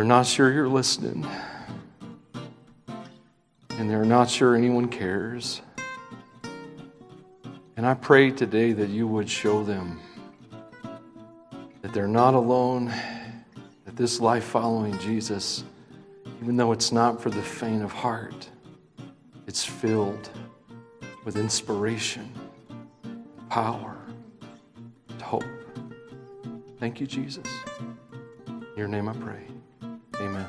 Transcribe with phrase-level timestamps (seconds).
[0.00, 1.26] They're not sure you're listening.
[3.68, 5.60] And they're not sure anyone cares.
[7.76, 10.00] And I pray today that you would show them
[11.82, 12.86] that they're not alone,
[13.84, 15.64] that this life following Jesus,
[16.40, 18.48] even though it's not for the faint of heart,
[19.46, 20.30] it's filled
[21.26, 22.32] with inspiration,
[23.50, 23.98] power,
[25.20, 25.44] hope.
[26.78, 27.44] Thank you, Jesus.
[28.48, 29.49] In your name I pray.
[30.20, 30.46] Amen.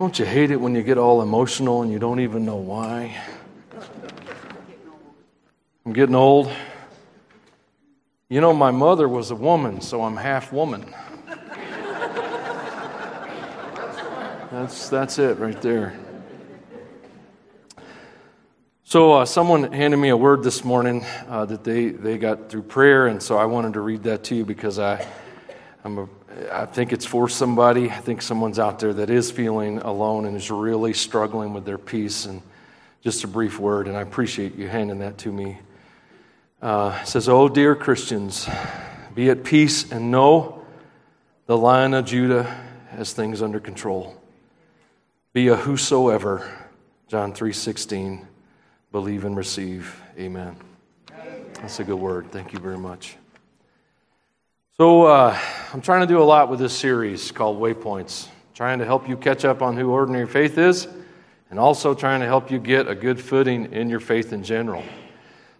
[0.00, 3.14] Don't you hate it when you get all emotional and you don't even know why?
[5.84, 6.50] I'm getting old.
[8.28, 10.86] You know, my mother was a woman, so I'm half woman.
[14.50, 15.98] That's, that's it right there.
[18.84, 22.62] So, uh, someone handed me a word this morning uh, that they, they got through
[22.62, 25.06] prayer, and so I wanted to read that to you because I,
[25.84, 26.08] I'm a,
[26.52, 27.90] I think it's for somebody.
[27.90, 31.78] I think someone's out there that is feeling alone and is really struggling with their
[31.78, 32.24] peace.
[32.26, 32.40] And
[33.02, 35.58] just a brief word, and I appreciate you handing that to me.
[36.64, 38.48] Uh, says, Oh, dear Christians,
[39.14, 40.64] be at peace and know
[41.44, 42.44] the Lion of Judah
[42.88, 44.16] has things under control.
[45.34, 46.50] Be a whosoever,
[47.06, 48.24] John 3.16,
[48.92, 50.00] believe and receive.
[50.18, 50.56] Amen.
[51.56, 52.32] That's a good word.
[52.32, 53.18] Thank you very much.
[54.78, 55.38] So, uh,
[55.74, 59.18] I'm trying to do a lot with this series called Waypoints, trying to help you
[59.18, 60.88] catch up on who ordinary faith is,
[61.50, 64.82] and also trying to help you get a good footing in your faith in general.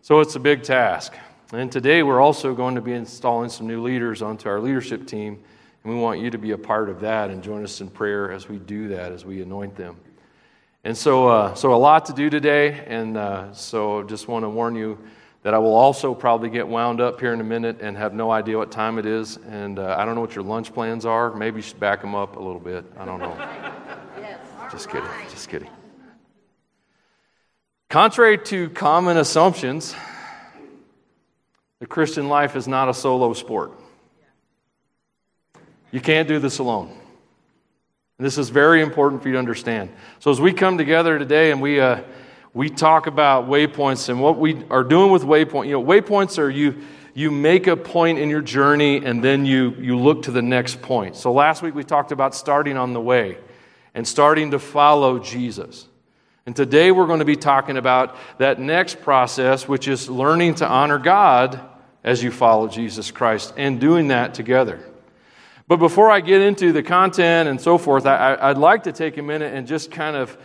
[0.05, 1.15] So, it's a big task.
[1.55, 5.43] And today, we're also going to be installing some new leaders onto our leadership team,
[5.83, 8.31] and we want you to be a part of that and join us in prayer
[8.31, 9.97] as we do that, as we anoint them.
[10.85, 14.51] And so, uh, so a lot to do today, and uh, so just want to
[14.51, 14.99] warn you
[15.43, 18.31] that I will also probably get wound up here in a minute and have no
[18.31, 19.39] idea what time it is.
[19.49, 21.35] And uh, I don't know what your lunch plans are.
[21.35, 22.85] Maybe you should back them up a little bit.
[22.99, 23.35] I don't know.
[24.21, 24.39] yes.
[24.71, 25.09] Just kidding.
[25.31, 25.71] Just kidding.
[27.95, 29.95] Contrary to common assumptions,
[31.79, 33.71] the Christian life is not a solo sport.
[35.93, 36.89] You can't do this alone.
[38.19, 39.91] And this is very important for you to understand.
[40.19, 42.03] So, as we come together today and we, uh,
[42.53, 45.67] we talk about waypoints and what we are doing with waypoint.
[45.67, 46.83] You know, waypoints are you
[47.15, 50.83] you make a point in your journey and then you you look to the next
[50.83, 51.15] point.
[51.15, 53.39] So last week we talked about starting on the way
[53.95, 55.87] and starting to follow Jesus.
[56.47, 60.69] And today we're going to be talking about that next process, which is learning to
[60.69, 61.59] honor God
[62.03, 64.79] as you follow Jesus Christ and doing that together.
[65.67, 69.17] But before I get into the content and so forth, I, would like to take
[69.17, 70.37] a minute and just kind of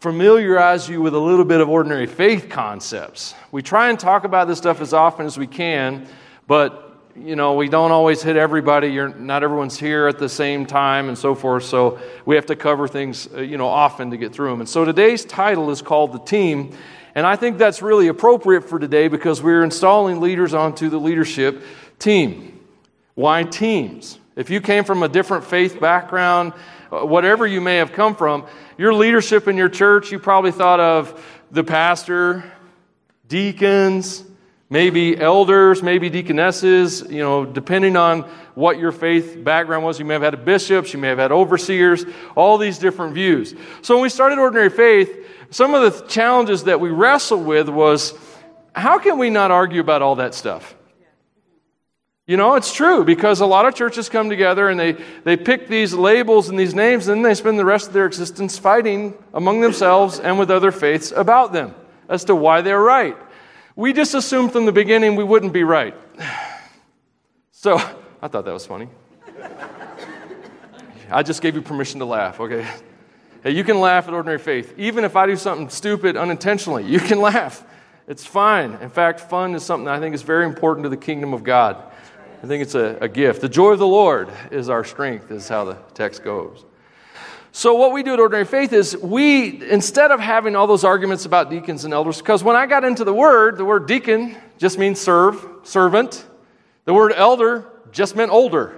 [0.00, 3.32] familiarize you with a little bit of ordinary faith concepts.
[3.52, 6.08] We try and talk about this stuff as often as we can,
[6.48, 6.89] but
[7.22, 8.88] you know, we don't always hit everybody.
[8.88, 11.64] You're, not everyone's here at the same time and so forth.
[11.64, 14.60] So we have to cover things, uh, you know, often to get through them.
[14.60, 16.74] And so today's title is called The Team.
[17.14, 21.62] And I think that's really appropriate for today because we're installing leaders onto the leadership
[21.98, 22.58] team.
[23.14, 24.18] Why teams?
[24.34, 26.54] If you came from a different faith background,
[26.90, 28.46] uh, whatever you may have come from,
[28.78, 32.50] your leadership in your church, you probably thought of the pastor,
[33.28, 34.24] deacons,
[34.70, 38.22] maybe elders, maybe deaconesses, you know, depending on
[38.54, 39.98] what your faith background was.
[39.98, 42.04] You may have had bishops, you may have had overseers,
[42.36, 43.54] all these different views.
[43.82, 48.14] So when we started Ordinary Faith, some of the challenges that we wrestled with was
[48.72, 50.76] how can we not argue about all that stuff?
[52.28, 54.92] You know, it's true because a lot of churches come together and they,
[55.24, 58.06] they pick these labels and these names, and then they spend the rest of their
[58.06, 61.74] existence fighting among themselves and with other faiths about them
[62.08, 63.16] as to why they're right.
[63.80, 65.94] We just assumed from the beginning we wouldn't be right.
[67.52, 68.88] So, I thought that was funny.
[71.10, 72.66] I just gave you permission to laugh, okay?
[73.42, 74.72] Hey, you can laugh at ordinary faith.
[74.78, 77.62] Even if I do something stupid unintentionally, you can laugh.
[78.08, 78.78] It's fine.
[78.80, 81.76] In fact, fun is something I think is very important to the kingdom of God.
[82.42, 83.42] I think it's a, a gift.
[83.42, 86.64] The joy of the Lord is our strength, is how the text goes.
[87.52, 91.24] So, what we do at Ordinary Faith is we, instead of having all those arguments
[91.24, 94.78] about deacons and elders, because when I got into the word, the word deacon just
[94.78, 96.24] means serve, servant.
[96.84, 98.74] The word elder just meant older.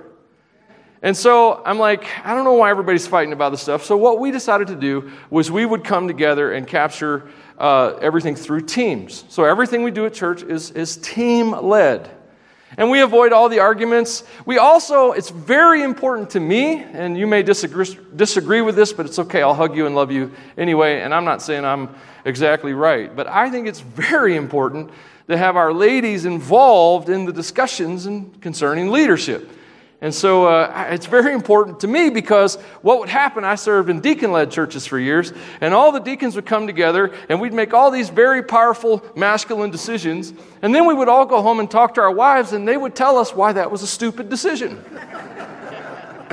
[1.03, 3.85] And so I'm like, I don't know why everybody's fighting about this stuff.
[3.85, 7.29] So, what we decided to do was we would come together and capture
[7.59, 9.25] uh, everything through teams.
[9.29, 12.11] So, everything we do at church is, is team led.
[12.77, 14.25] And we avoid all the arguments.
[14.47, 19.05] We also, it's very important to me, and you may disagree, disagree with this, but
[19.05, 19.43] it's okay.
[19.43, 21.01] I'll hug you and love you anyway.
[21.01, 24.91] And I'm not saying I'm exactly right, but I think it's very important
[25.29, 28.09] to have our ladies involved in the discussions
[28.41, 29.51] concerning leadership.
[30.02, 34.00] And so uh, it's very important to me because what would happen, I served in
[34.00, 37.72] deacon led churches for years, and all the deacons would come together and we'd make
[37.72, 40.34] all these very powerful masculine decisions.
[40.60, 42.96] And then we would all go home and talk to our wives, and they would
[42.96, 44.84] tell us why that was a stupid decision.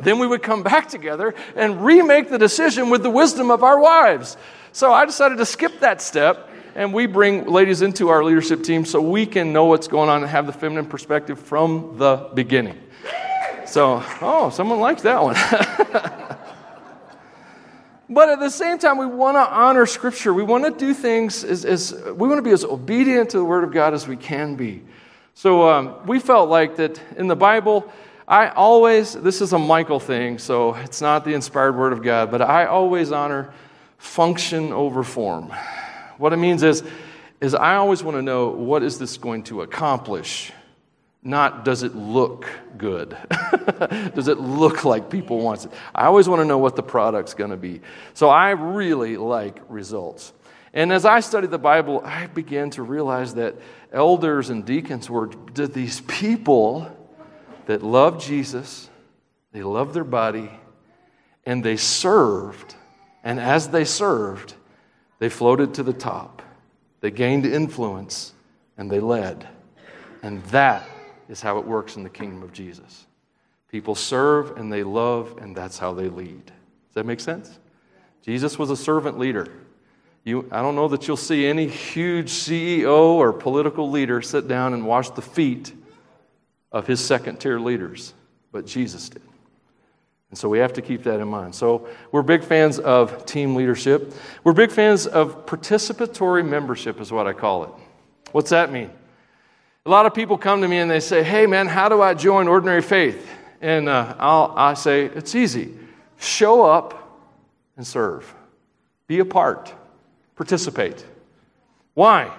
[0.00, 3.80] then we would come back together and remake the decision with the wisdom of our
[3.80, 4.36] wives.
[4.70, 8.84] So I decided to skip that step and we bring ladies into our leadership team
[8.84, 12.78] so we can know what's going on and have the feminine perspective from the beginning.
[13.66, 15.34] So, oh, someone likes that one.
[18.10, 20.34] but at the same time, we want to honor Scripture.
[20.34, 23.44] We want to do things as, as, we want to be as obedient to the
[23.44, 24.82] Word of God as we can be.
[25.34, 27.90] So um, we felt like that in the Bible,
[28.28, 32.30] I always, this is a Michael thing, so it's not the inspired Word of God,
[32.30, 33.52] but I always honor
[33.96, 35.52] function over form.
[36.18, 36.82] What it means is,
[37.40, 40.52] is I always want to know what is this going to accomplish?
[41.22, 42.46] Not does it look
[42.76, 43.16] good?
[44.14, 45.72] does it look like people want it?
[45.94, 47.80] I always want to know what the product's going to be.
[48.14, 50.32] So I really like results.
[50.74, 53.56] And as I studied the Bible, I began to realize that
[53.92, 56.90] elders and deacons were these people
[57.66, 58.88] that loved Jesus,
[59.52, 60.50] they loved their body,
[61.44, 62.74] and they served.
[63.22, 64.54] And as they served,
[65.18, 66.42] they floated to the top.
[67.00, 68.32] They gained influence
[68.76, 69.46] and they led.
[70.22, 70.88] And that
[71.28, 73.06] is how it works in the kingdom of Jesus.
[73.68, 76.46] People serve and they love, and that's how they lead.
[76.46, 77.58] Does that make sense?
[78.22, 79.48] Jesus was a servant leader.
[80.24, 84.74] You, I don't know that you'll see any huge CEO or political leader sit down
[84.74, 85.72] and wash the feet
[86.70, 88.14] of his second tier leaders,
[88.52, 89.22] but Jesus did.
[90.30, 91.54] And so we have to keep that in mind.
[91.54, 94.14] So we're big fans of team leadership.
[94.44, 97.70] We're big fans of participatory membership, is what I call it.
[98.30, 98.90] What's that mean?
[99.84, 102.14] A lot of people come to me and they say, Hey, man, how do I
[102.14, 103.28] join ordinary faith?
[103.60, 105.74] And uh, I'll, I say, It's easy.
[106.18, 107.20] Show up
[107.76, 108.32] and serve,
[109.08, 109.74] be a part,
[110.36, 111.04] participate.
[111.94, 112.32] Why?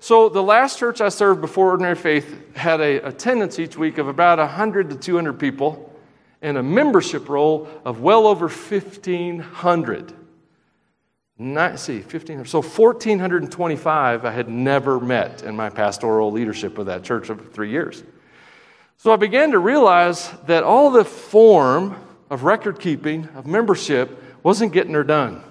[0.00, 4.08] So, the last church I served before Ordinary Faith had a attendance each week of
[4.08, 5.94] about 100 to 200 people
[6.40, 10.12] and a membership roll of well over 1,500.
[11.42, 12.48] Not, see, 1500.
[12.48, 17.70] So 1,425 I had never met in my pastoral leadership of that church of three
[17.70, 18.04] years.
[18.98, 21.96] So I began to realize that all the form
[22.30, 25.42] of record keeping, of membership, wasn't getting her done.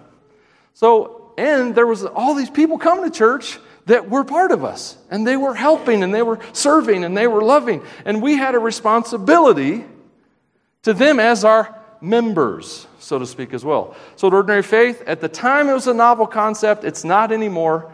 [0.76, 4.98] So, and there was all these people coming to church that were part of us,
[5.10, 7.84] and they were helping, and they were serving, and they were loving.
[8.06, 9.84] And we had a responsibility
[10.84, 13.96] to them as our members, so to speak, as well.
[14.16, 17.92] So, at Ordinary Faith, at the time it was a novel concept, it's not anymore.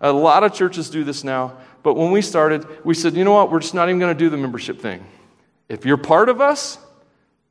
[0.00, 1.56] A lot of churches do this now.
[1.82, 4.18] But when we started, we said, you know what, we're just not even going to
[4.18, 5.04] do the membership thing.
[5.68, 6.78] If you're part of us,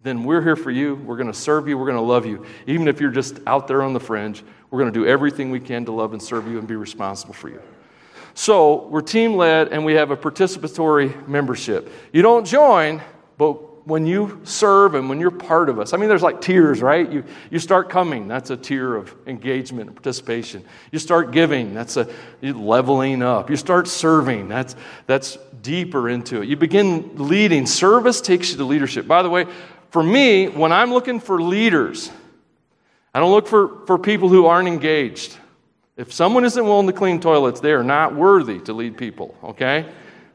[0.04, 0.95] then we're here for you.
[0.95, 1.77] We're going to serve you.
[1.77, 2.45] We're going to love you.
[2.65, 5.59] Even if you're just out there on the fringe, we're going to do everything we
[5.59, 7.62] can to love and serve you and be responsible for you.
[8.33, 11.92] So we're team led and we have a participatory membership.
[12.13, 13.01] You don't join,
[13.38, 16.81] but when you serve and when you're part of us, I mean, there's like tiers,
[16.81, 17.09] right?
[17.09, 20.66] You, you start coming, that's a tier of engagement and participation.
[20.92, 22.09] You start giving, that's a
[22.42, 23.50] leveling up.
[23.50, 26.50] You start serving, that's, that's deeper into it.
[26.50, 27.66] You begin leading.
[27.66, 29.07] Service takes you to leadership.
[29.07, 29.45] By the way,
[29.92, 32.11] for me, when I'm looking for leaders,
[33.14, 35.38] I don't look for, for people who aren't engaged.
[35.95, 39.85] If someone isn't willing to clean toilets, they are not worthy to lead people, okay?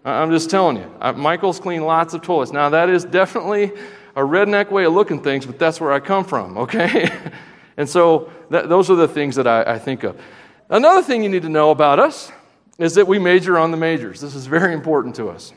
[0.05, 1.13] I'm just telling you.
[1.15, 2.53] Michael's cleaned lots of toilets.
[2.53, 3.73] Now, that is definitely
[4.17, 7.11] a redneck way of looking things, but that's where I come from, okay?
[7.77, 10.21] and so those are the things that I, I think of.
[10.69, 12.33] Another thing you need to know about us
[12.79, 14.21] is that we major on the majors.
[14.21, 15.53] This is very important to us.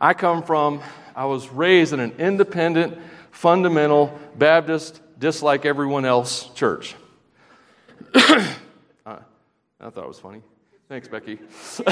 [0.00, 0.80] I come from,
[1.14, 2.98] I was raised in an independent,
[3.30, 6.94] fundamental, Baptist, dislike everyone else church.
[8.14, 10.42] I thought it was funny.
[10.88, 11.38] Thanks, Becky.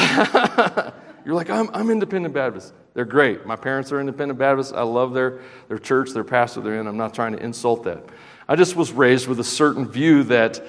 [1.26, 2.72] You're like, I'm, I'm independent Baptist.
[2.94, 3.44] They're great.
[3.44, 4.72] My parents are independent Baptists.
[4.72, 6.86] I love their, their church, their pastor they're in.
[6.86, 8.02] I'm not trying to insult that.
[8.48, 10.64] I just was raised with a certain view that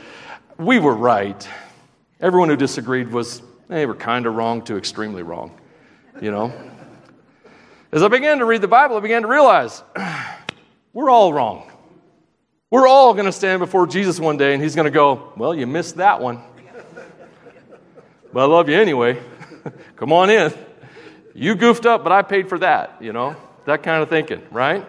[0.57, 1.47] we were right.
[2.19, 5.57] Everyone who disagreed was, they were kind of wrong to extremely wrong,
[6.19, 6.51] you know?
[7.93, 9.83] As I began to read the Bible, I began to realize
[10.93, 11.71] we're all wrong.
[12.71, 15.55] We're all going to stand before Jesus one day and he's going to go, Well,
[15.55, 16.41] you missed that one.
[18.33, 19.21] But I love you anyway.
[19.95, 20.53] Come on in.
[21.33, 24.85] you goofed up, but I paid for that, you know, that kind of thinking, right?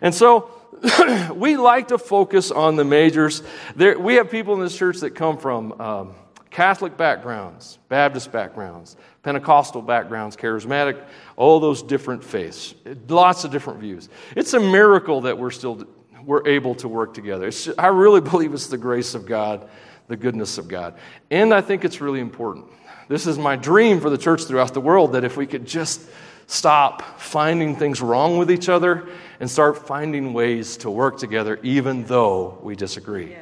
[0.00, 0.50] And so
[1.34, 3.42] we like to focus on the majors.
[3.76, 6.14] There, we have people in this church that come from um,
[6.50, 11.02] Catholic backgrounds, Baptist backgrounds, Pentecostal backgrounds, charismatic,
[11.36, 12.74] all those different faiths,
[13.08, 14.08] lots of different views.
[14.36, 15.86] It's a miracle that we're still
[16.24, 17.48] we're able to work together.
[17.48, 19.68] It's, I really believe it's the grace of God,
[20.08, 20.94] the goodness of God.
[21.30, 22.66] And I think it's really important.
[23.08, 26.02] This is my dream for the church throughout the world that if we could just
[26.46, 32.04] stop finding things wrong with each other and start finding ways to work together even
[32.04, 33.36] though we disagree.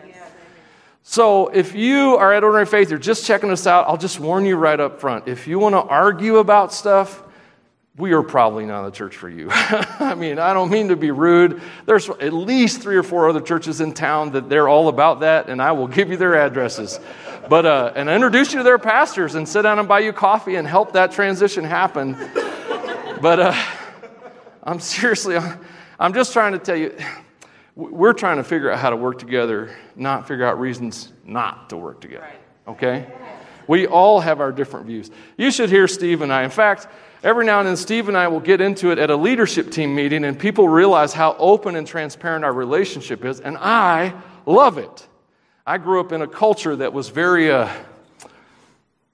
[1.09, 4.45] So, if you are at Ordinary Faith, you're just checking us out, I'll just warn
[4.45, 5.29] you right up front.
[5.29, 7.23] If you want to argue about stuff,
[7.99, 9.49] we are probably not the church for you.
[9.53, 11.63] I mean, I don't mean to be rude.
[11.87, 15.49] There's at least three or four other churches in town that they're all about that,
[15.49, 17.01] and I will give you their addresses.
[17.49, 20.57] But uh, and introduce you to their pastors and sit down and buy you coffee
[20.57, 22.13] and help that transition happen.
[23.23, 23.55] but uh,
[24.63, 25.39] I'm seriously,
[25.99, 26.95] I'm just trying to tell you,
[27.77, 31.77] we're trying to figure out how to work together, not figure out reasons not to
[31.77, 32.29] work together.
[32.67, 33.07] Okay?
[33.69, 35.11] We all have our different views.
[35.37, 36.43] You should hear Steve and I.
[36.45, 36.89] In fact,
[37.27, 39.97] Every now and then, Steve and I will get into it at a leadership team
[39.97, 44.15] meeting, and people realize how open and transparent our relationship is, and I
[44.47, 45.09] love it.
[45.67, 47.69] I grew up in a culture that was very, uh,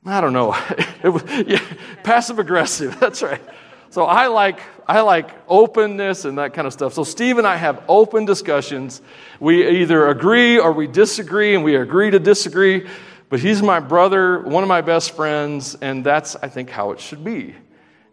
[0.05, 0.53] I don't know,
[1.03, 1.65] it was yeah,
[2.03, 2.95] passive aggressive.
[3.01, 3.41] That's right.
[3.89, 6.93] So I like I like openness and that kind of stuff.
[6.93, 9.01] So Steve and I have open discussions.
[9.41, 12.87] We either agree or we disagree, and we agree to disagree.
[13.31, 17.01] But he's my brother, one of my best friends, and that's I think how it
[17.01, 17.55] should be.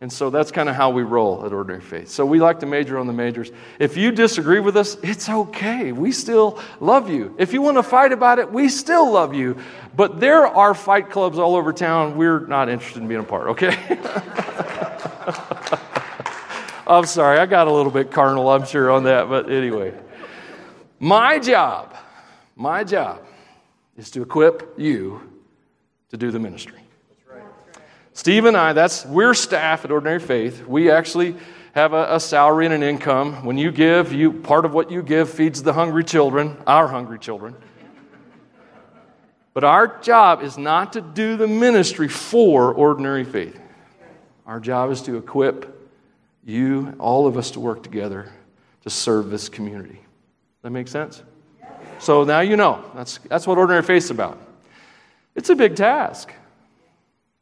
[0.01, 2.07] And so that's kind of how we roll at Ordinary Faith.
[2.07, 3.51] So we like to major on the majors.
[3.79, 5.91] If you disagree with us, it's okay.
[5.91, 7.35] We still love you.
[7.37, 9.57] If you want to fight about it, we still love you.
[9.97, 12.15] But there are fight clubs all over town.
[12.15, 13.75] We're not interested in being a part, okay?
[16.87, 19.27] I'm sorry, I got a little bit carnal, I'm sure, on that.
[19.27, 19.93] But anyway,
[20.97, 21.93] my job,
[22.55, 23.21] my job
[23.97, 25.21] is to equip you
[26.09, 26.79] to do the ministry.
[28.19, 30.67] Steve and I, that's we're staff at Ordinary Faith.
[30.67, 31.37] We actually
[31.71, 33.45] have a, a, salary and an income.
[33.45, 37.17] When you give, you part of what you give feeds the hungry children, our hungry
[37.17, 37.55] children.
[39.53, 43.57] But our job is not to do the ministry for Ordinary Faith.
[44.45, 45.89] Our job is to equip
[46.43, 48.29] you, all of us, to work together
[48.81, 50.01] to serve this community.
[50.63, 51.23] That make sense?
[51.99, 52.83] So now you know.
[52.93, 54.37] That's, that's what Ordinary Faith is about.
[55.35, 56.33] It's a big task.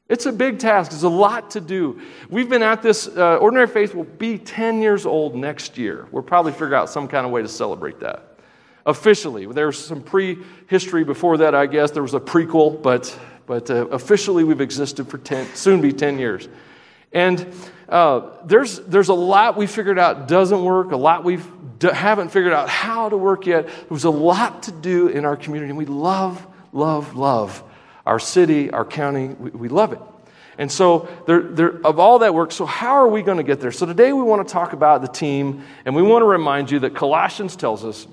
[0.10, 0.92] It's a big task.
[0.92, 2.00] There's a lot to do.
[2.30, 6.08] We've been at this, uh, Ordinary Faith will be 10 years old next year.
[6.12, 8.38] We'll probably figure out some kind of way to celebrate that.
[8.86, 10.38] Officially, there's some pre
[10.68, 11.92] history before that, I guess.
[11.92, 16.20] There was a prequel, but, but uh, officially we've existed for 10, soon be 10
[16.20, 16.48] years.
[17.12, 17.54] And
[17.90, 21.40] uh, there's, there's a lot we figured out doesn't work, a lot we
[21.80, 23.68] d- haven't figured out how to work yet.
[23.90, 27.62] There's a lot to do in our community, and we love, love, love
[28.08, 29.28] our city, our county.
[29.28, 30.00] We, we love it.
[30.58, 33.60] And so, there, there, of all that work, so how are we going to get
[33.60, 33.72] there?
[33.72, 36.80] So, today we want to talk about the team, and we want to remind you
[36.80, 38.08] that Colossians tells us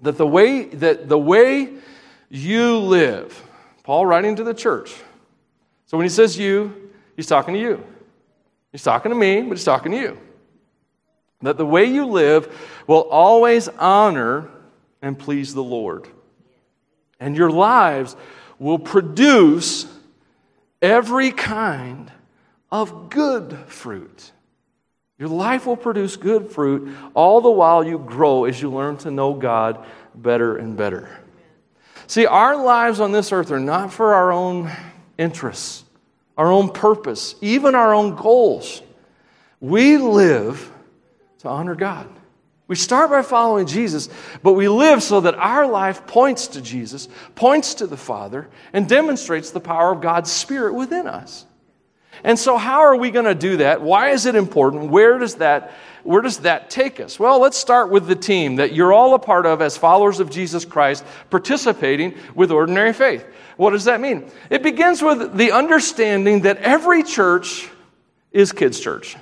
[0.00, 1.72] that the way, that the way
[2.28, 3.42] you live,
[3.82, 4.94] Paul writing to the church.
[5.86, 7.82] So, when he says you, he's talking to you.
[8.72, 10.18] He's talking to me, but he's talking to you.
[11.40, 12.54] That the way you live
[12.86, 14.50] will always honor
[15.00, 16.08] and please the Lord.
[17.20, 18.16] And your lives
[18.64, 19.84] will produce
[20.80, 22.10] every kind
[22.72, 24.32] of good fruit.
[25.18, 29.10] Your life will produce good fruit all the while you grow as you learn to
[29.10, 31.10] know God better and better.
[32.06, 34.70] See, our lives on this earth are not for our own
[35.18, 35.84] interests,
[36.38, 38.80] our own purpose, even our own goals.
[39.60, 40.72] We live
[41.40, 42.08] to honor God.
[42.66, 44.08] We start by following Jesus,
[44.42, 48.88] but we live so that our life points to Jesus, points to the Father, and
[48.88, 51.44] demonstrates the power of God's Spirit within us.
[52.22, 53.82] And so, how are we going to do that?
[53.82, 54.90] Why is it important?
[54.90, 55.72] Where does that
[56.04, 57.18] where does that take us?
[57.18, 60.28] Well, let's start with the team that you're all a part of as followers of
[60.30, 63.26] Jesus Christ, participating with ordinary faith.
[63.56, 64.30] What does that mean?
[64.50, 67.70] It begins with the understanding that every church
[68.32, 69.16] is kids' church.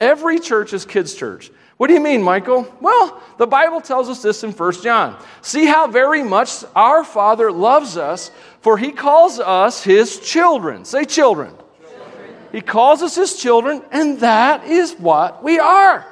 [0.00, 1.50] Every church is kids' church.
[1.82, 2.72] What do you mean, Michael?
[2.80, 5.20] Well, the Bible tells us this in 1 John.
[5.40, 10.84] See how very much our Father loves us, for he calls us his children.
[10.84, 11.52] Say children.
[11.80, 12.34] children.
[12.52, 16.06] He calls us his children, and that is what we are.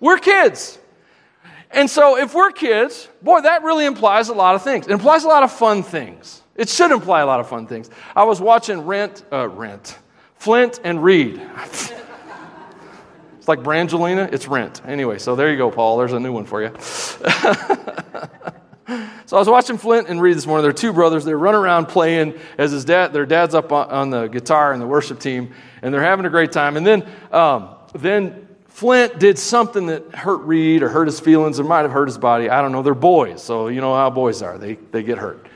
[0.00, 0.76] We're kids.
[1.70, 4.88] And so, if we're kids, boy, that really implies a lot of things.
[4.88, 6.42] It implies a lot of fun things.
[6.56, 7.90] It should imply a lot of fun things.
[8.16, 10.00] I was watching Rent, uh, Rent,
[10.34, 11.40] Flint and Reed.
[13.46, 14.82] it's like Brangelina, it's Rent.
[14.84, 15.98] Anyway, so there you go, Paul.
[15.98, 16.74] There's a new one for you.
[19.26, 20.62] So I was watching Flint and Reed this morning.
[20.62, 21.24] They're two brothers.
[21.24, 23.12] They're running around playing as his dad.
[23.12, 26.52] Their dad's up on, the guitar and the worship team, and they're having a great
[26.52, 26.76] time.
[26.76, 31.64] And then, um, then Flint did something that hurt Reed or hurt his feelings or
[31.64, 32.48] might have hurt his body.
[32.48, 32.82] I don't know.
[32.82, 34.58] They're boys, so you know how boys are.
[34.58, 35.48] They they get hurt.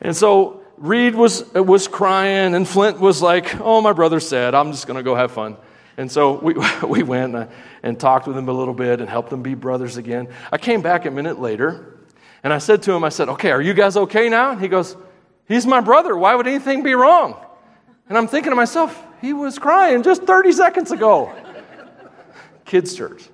[0.00, 4.70] And so Reed was was crying, and Flint was like, "Oh, my brother said I'm
[4.70, 5.56] just to go have fun."
[5.96, 6.54] And so we,
[6.86, 7.48] we went and,
[7.82, 10.28] and talked with him a little bit and helped them be brothers again.
[10.52, 11.98] I came back a minute later
[12.42, 14.52] and I said to him, I said, okay, are you guys okay now?
[14.52, 14.96] And he goes,
[15.46, 16.16] he's my brother.
[16.16, 17.36] Why would anything be wrong?
[18.08, 21.32] And I'm thinking to myself, he was crying just 30 seconds ago.
[22.64, 23.28] kids' church.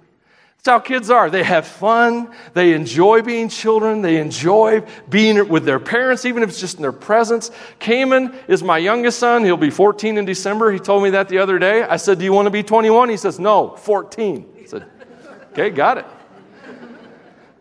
[0.67, 1.31] How kids are.
[1.31, 2.33] They have fun.
[2.55, 4.03] They enjoy being children.
[4.03, 7.51] They enjoy being with their parents, even if it's just in their presence.
[7.79, 9.45] Cayman is my youngest son.
[9.45, 10.71] He'll be 14 in December.
[10.73, 11.83] He told me that the other day.
[11.83, 13.09] I said, Do you want to be 21?
[13.09, 14.47] He says, No, 14.
[14.61, 14.87] I said,
[15.53, 16.07] Okay, got it.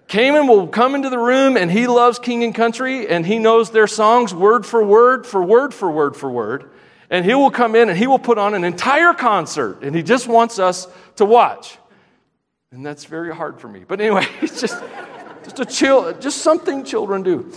[0.07, 3.71] Cayman will come into the room and he loves King and Country and he knows
[3.71, 6.69] their songs word for word, for word, for word, for word.
[7.09, 10.03] And he will come in and he will put on an entire concert and he
[10.03, 11.77] just wants us to watch.
[12.75, 13.86] And that's very hard for me.
[13.88, 14.84] But anyway, it's just,
[15.44, 17.50] just a chill, just something children do.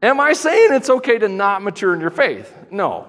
[0.00, 2.56] Am I saying it's okay to not mature in your faith?
[2.70, 3.06] No.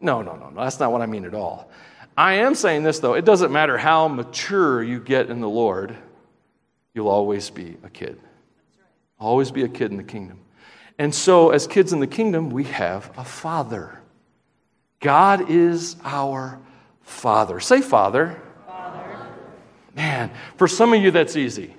[0.00, 0.62] No, no, no, no.
[0.62, 1.68] That's not what I mean at all.
[2.16, 3.14] I am saying this though.
[3.14, 5.96] It doesn't matter how mature you get in the Lord
[6.94, 8.20] you'll always be a kid.
[9.18, 10.38] Always be a kid in the kingdom.
[10.96, 14.00] And so, as kids in the kingdom, we have a father.
[15.00, 16.60] God is our
[17.00, 17.58] father.
[17.58, 18.26] Say, Father.
[18.26, 18.51] Father.
[19.94, 21.74] Man, for some of you, that's easy.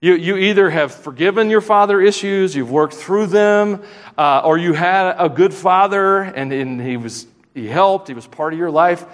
[0.00, 3.82] You, you either have forgiven your father issues, you've worked through them,
[4.18, 8.26] uh, or you had a good father and, and he, was, he helped, he was
[8.26, 9.06] part of your life.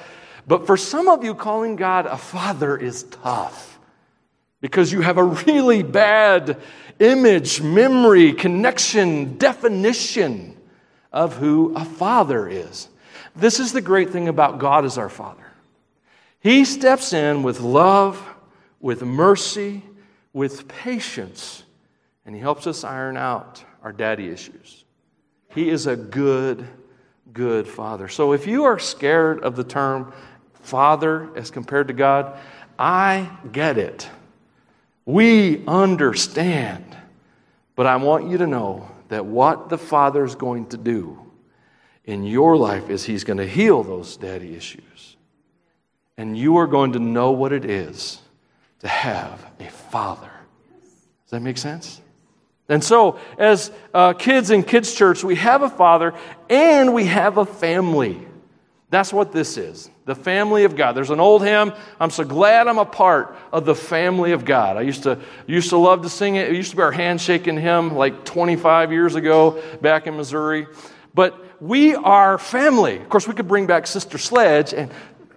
[0.48, 3.78] But for some of you, calling God a father is tough
[4.60, 6.60] because you have a really bad
[6.98, 10.56] image, memory, connection, definition
[11.12, 12.88] of who a father is.
[13.36, 15.49] This is the great thing about God as our Father.
[16.40, 18.22] He steps in with love,
[18.80, 19.82] with mercy,
[20.32, 21.64] with patience,
[22.24, 24.84] and He helps us iron out our daddy issues.
[25.50, 26.66] He is a good,
[27.32, 28.08] good Father.
[28.08, 30.12] So if you are scared of the term
[30.54, 32.38] Father as compared to God,
[32.78, 34.08] I get it.
[35.04, 36.96] We understand.
[37.74, 41.18] But I want you to know that what the Father is going to do
[42.04, 45.09] in your life is He's going to heal those daddy issues.
[46.20, 48.20] And you are going to know what it is
[48.80, 50.30] to have a father.
[51.24, 51.98] Does that make sense?
[52.68, 56.12] And so, as uh, kids in kids' church, we have a father
[56.50, 58.20] and we have a family.
[58.90, 60.92] That's what this is the family of God.
[60.92, 64.76] There's an old hymn, I'm so glad I'm a part of the family of God.
[64.76, 66.50] I used to, used to love to sing it.
[66.50, 70.66] It used to be our handshaking hymn like 25 years ago back in Missouri.
[71.14, 72.98] But we are family.
[72.98, 74.90] Of course, we could bring back Sister Sledge, and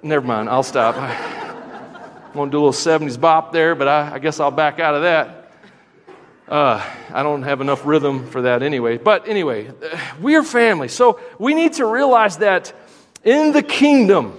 [0.03, 0.95] never mind, I'll stop.
[0.97, 4.95] I won't do a little 70s bop there, but I, I guess I'll back out
[4.95, 5.51] of that.
[6.47, 8.97] Uh, I don't have enough rhythm for that anyway.
[8.97, 9.71] But anyway,
[10.21, 10.89] we are family.
[10.89, 12.73] So we need to realize that
[13.23, 14.37] in the kingdom,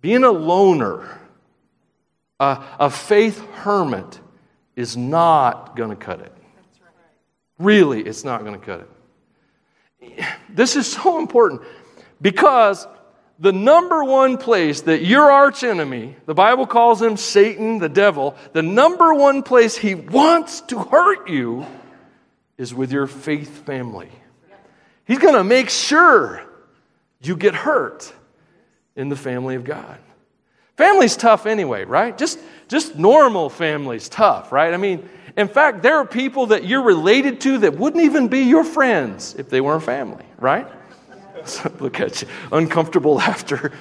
[0.00, 1.20] being a loner,
[2.38, 4.20] a, a faith hermit,
[4.76, 6.32] is not going to cut it.
[7.58, 10.24] Really, it's not going to cut it.
[10.48, 11.62] This is so important
[12.20, 12.86] because
[13.38, 18.62] the number one place that your archenemy, the Bible calls him Satan, the devil, the
[18.62, 21.66] number one place he wants to hurt you
[22.56, 24.10] is with your faith family.
[25.04, 26.42] He's going to make sure
[27.20, 28.12] you get hurt
[28.94, 29.98] in the family of God.
[30.76, 32.16] Family's tough anyway, right?
[32.16, 34.72] Just, just normal family's tough, right?
[34.72, 38.40] I mean, in fact, there are people that you're related to that wouldn't even be
[38.40, 40.68] your friends if they weren't family, right?
[41.80, 43.72] Look at you, uncomfortable laughter,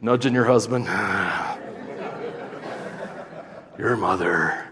[0.00, 0.86] nudging your husband.
[3.78, 4.64] your mother.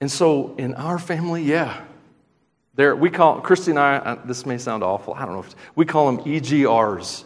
[0.00, 1.84] and so in our family, yeah,
[2.74, 5.54] there, we call, Christy and I, uh, this may sound awful, I don't know if,
[5.76, 7.22] we call them EGRs,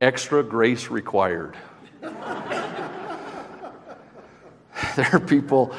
[0.00, 1.56] extra grace required.
[2.00, 2.16] there
[5.12, 5.72] are people,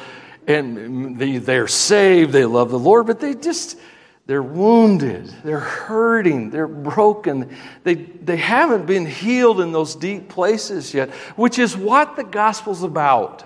[0.54, 3.78] and they, they're saved, they love the Lord, but they just,
[4.26, 7.56] they're wounded, they're hurting, they're broken.
[7.82, 12.82] They, they haven't been healed in those deep places yet, which is what the gospel's
[12.82, 13.44] about.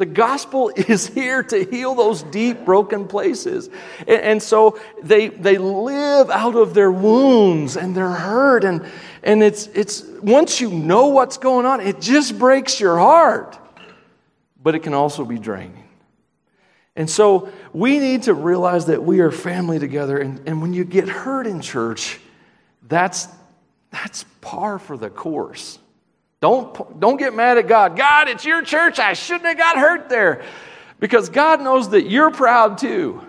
[0.00, 3.68] The gospel is here to heal those deep, broken places.
[4.00, 8.64] And, and, so they, they live out of their wounds and their hurt.
[8.64, 8.86] And,
[9.22, 13.58] and it's, it's, once you know what's going on, it just breaks your heart.
[14.62, 15.79] But it can also be draining.
[17.00, 20.18] And so we need to realize that we are family together.
[20.18, 22.20] And, and when you get hurt in church,
[22.86, 23.26] that's,
[23.90, 25.78] that's par for the course.
[26.42, 27.96] Don't, don't get mad at God.
[27.96, 28.98] God, it's your church.
[28.98, 30.44] I shouldn't have got hurt there.
[30.98, 33.24] Because God knows that you're proud too.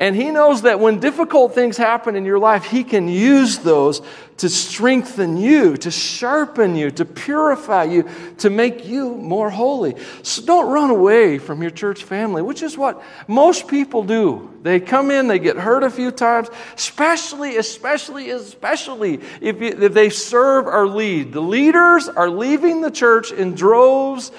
[0.00, 4.00] And He knows that when difficult things happen in your life, He can use those
[4.38, 8.08] to strengthen you, to sharpen you, to purify you,
[8.38, 9.94] to make you more holy.
[10.22, 14.50] So don't run away from your church family, which is what most people do.
[14.62, 20.08] They come in, they get hurt a few times, especially, especially, especially if, if they
[20.08, 21.34] serve or lead.
[21.34, 24.32] The leaders are leaving the church in droves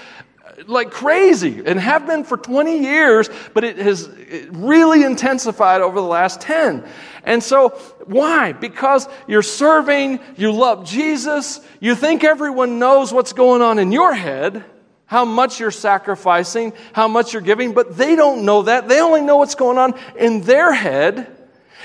[0.67, 4.09] like crazy and have been for 20 years, but it has
[4.49, 6.83] really intensified over the last 10.
[7.23, 7.69] And so,
[8.05, 8.53] why?
[8.53, 14.13] Because you're serving, you love Jesus, you think everyone knows what's going on in your
[14.13, 14.65] head,
[15.05, 18.87] how much you're sacrificing, how much you're giving, but they don't know that.
[18.87, 21.37] They only know what's going on in their head.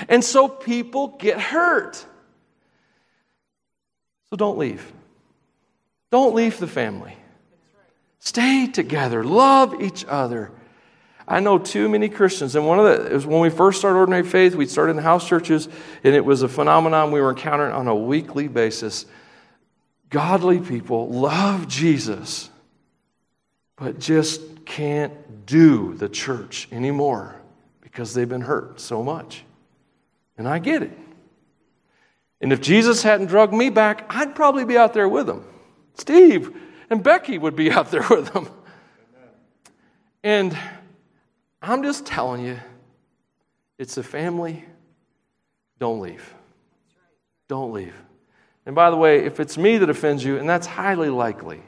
[0.07, 2.05] And so people get hurt.
[4.29, 4.91] So don't leave.
[6.11, 7.17] Don't leave the family.
[8.27, 10.51] Stay together, love each other.
[11.25, 13.97] I know too many Christians, and one of the, it was when we first started
[13.97, 15.69] Ordinary Faith, we started in the house churches,
[16.03, 19.05] and it was a phenomenon we were encountering on a weekly basis.
[20.09, 22.49] Godly people love Jesus,
[23.77, 27.33] but just can't do the church anymore
[27.79, 29.45] because they've been hurt so much.
[30.37, 30.97] And I get it.
[32.41, 35.45] And if Jesus hadn't drugged me back, I'd probably be out there with him.
[35.93, 36.53] Steve,
[36.89, 38.49] and Becky would be out there with them.
[40.23, 40.57] And
[41.61, 42.59] I'm just telling you,
[43.77, 44.65] it's a family.
[45.79, 46.33] Don't leave.
[47.47, 47.93] Don't leave.
[48.65, 51.61] And by the way, if it's me that offends you, and that's highly likely,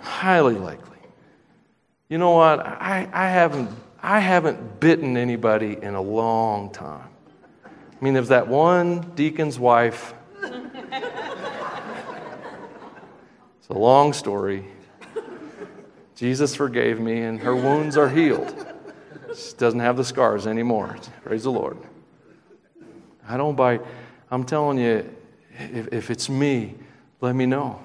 [0.00, 0.98] highly likely.
[2.08, 2.60] You know what?
[2.60, 3.70] I, I, haven't,
[4.02, 7.08] I haven't bitten anybody in a long time.
[7.64, 10.14] I mean, there's that one deacon's wife
[13.72, 14.64] a long story.
[16.14, 18.54] Jesus forgave me, and her wounds are healed.
[19.34, 20.96] She doesn't have the scars anymore.
[21.24, 21.78] Praise the Lord.
[23.26, 23.80] I don't buy,
[24.30, 25.10] I'm telling you,
[25.58, 26.74] if, if it's me,
[27.20, 27.80] let me know.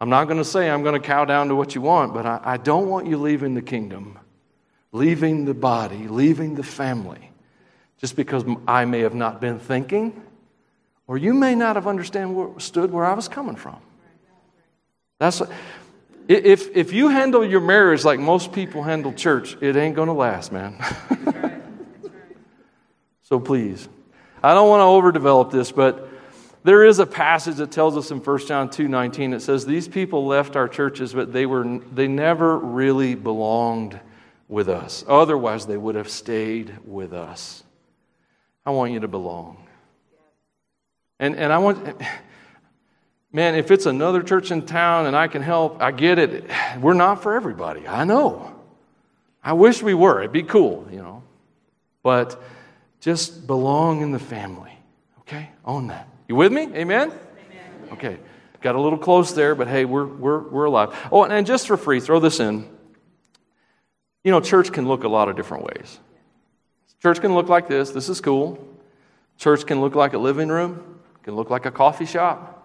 [0.00, 2.24] I'm not going to say I'm going to cow down to what you want, but
[2.24, 4.18] I, I don't want you leaving the kingdom,
[4.92, 7.30] leaving the body, leaving the family,
[7.98, 10.22] just because I may have not been thinking,
[11.06, 13.80] or you may not have understood where I was coming from.
[15.18, 15.42] That's
[16.28, 20.12] if if you handle your marriage like most people handle church, it ain't going to
[20.12, 20.76] last, man.
[23.22, 23.88] so please,
[24.42, 26.08] I don't want to overdevelop this, but
[26.64, 30.26] there is a passage that tells us in 1 John 2:19 it says these people
[30.26, 33.98] left our churches but they were they never really belonged
[34.48, 35.04] with us.
[35.08, 37.64] Otherwise they would have stayed with us.
[38.66, 39.66] I want you to belong.
[41.18, 42.02] And and I want
[43.32, 46.44] man, if it's another church in town and I can help, I get it.
[46.80, 47.86] We're not for everybody.
[47.86, 48.54] I know.
[49.42, 50.20] I wish we were.
[50.20, 51.22] It'd be cool, you know.
[52.02, 52.42] But
[53.00, 54.72] just belong in the family.
[55.20, 55.50] Okay?
[55.64, 56.08] Own that.
[56.28, 56.62] You with me?
[56.62, 57.10] Amen?
[57.10, 57.92] Amen.
[57.92, 58.18] Okay.
[58.60, 61.08] Got a little close there, but hey, we're, we're, we're alive.
[61.12, 62.68] Oh, and just for free, throw this in.
[64.24, 66.00] You know, church can look a lot of different ways.
[67.00, 67.90] Church can look like this.
[67.90, 68.58] This is cool.
[69.36, 72.57] Church can look like a living room, can look like a coffee shop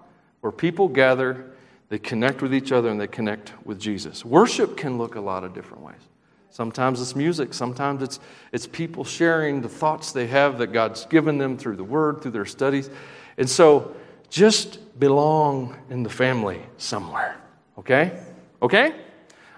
[0.43, 1.45] where people gather,
[1.87, 4.25] they connect with each other, and they connect with Jesus.
[4.25, 6.01] Worship can look a lot of different ways.
[6.49, 8.19] Sometimes it's music, sometimes it's,
[8.51, 12.31] it's people sharing the thoughts they have that God's given them through the Word, through
[12.31, 12.89] their studies.
[13.37, 13.95] And so
[14.29, 17.37] just belong in the family somewhere.
[17.77, 18.21] Okay?
[18.61, 18.93] Okay?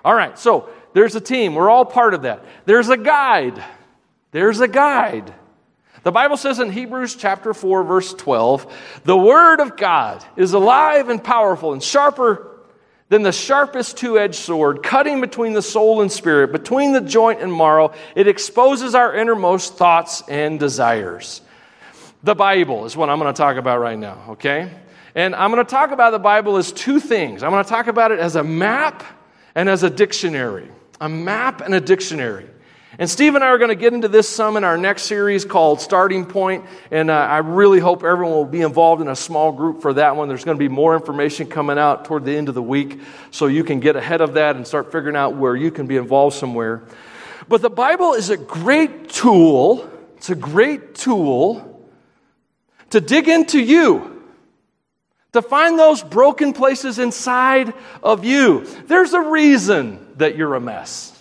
[0.06, 1.56] All right, so there's a team.
[1.56, 2.45] We're all part of that.
[2.65, 3.63] There's a guide.
[4.30, 5.34] There's a guide.
[6.03, 11.10] The Bible says in Hebrews chapter 4 verse 12, the word of God is alive
[11.10, 12.51] and powerful and sharper
[13.10, 17.51] than the sharpest two-edged sword, cutting between the soul and spirit, between the joint and
[17.51, 17.93] marrow.
[18.15, 21.41] It exposes our innermost thoughts and desires.
[22.23, 24.71] The Bible is what I'm going to talk about right now, okay?
[25.13, 27.43] And I'm going to talk about the Bible as two things.
[27.43, 29.03] I'm going to talk about it as a map
[29.53, 30.67] and as a dictionary.
[30.99, 32.49] A map and a dictionary.
[32.97, 35.43] And Steve and I are going to get into this some in our next series
[35.43, 39.51] called Starting Point, and uh, I really hope everyone will be involved in a small
[39.51, 40.29] group for that one.
[40.29, 43.47] There's going to be more information coming out toward the end of the week, so
[43.47, 46.38] you can get ahead of that and start figuring out where you can be involved
[46.38, 46.84] somewhere.
[47.49, 51.86] But the Bible is a great tool, it's a great tool
[52.91, 54.23] to dig into you,
[55.34, 58.65] to find those broken places inside of you.
[58.88, 61.12] There's a reason that you're a mess.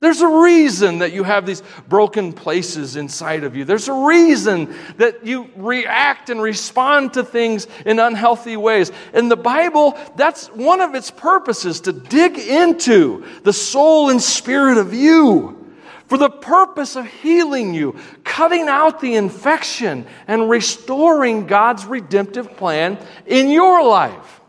[0.00, 3.66] There's a reason that you have these broken places inside of you.
[3.66, 8.90] There's a reason that you react and respond to things in unhealthy ways.
[9.12, 14.78] And the Bible, that's one of its purposes to dig into the soul and spirit
[14.78, 15.58] of you
[16.06, 22.98] for the purpose of healing you, cutting out the infection, and restoring God's redemptive plan
[23.26, 24.39] in your life.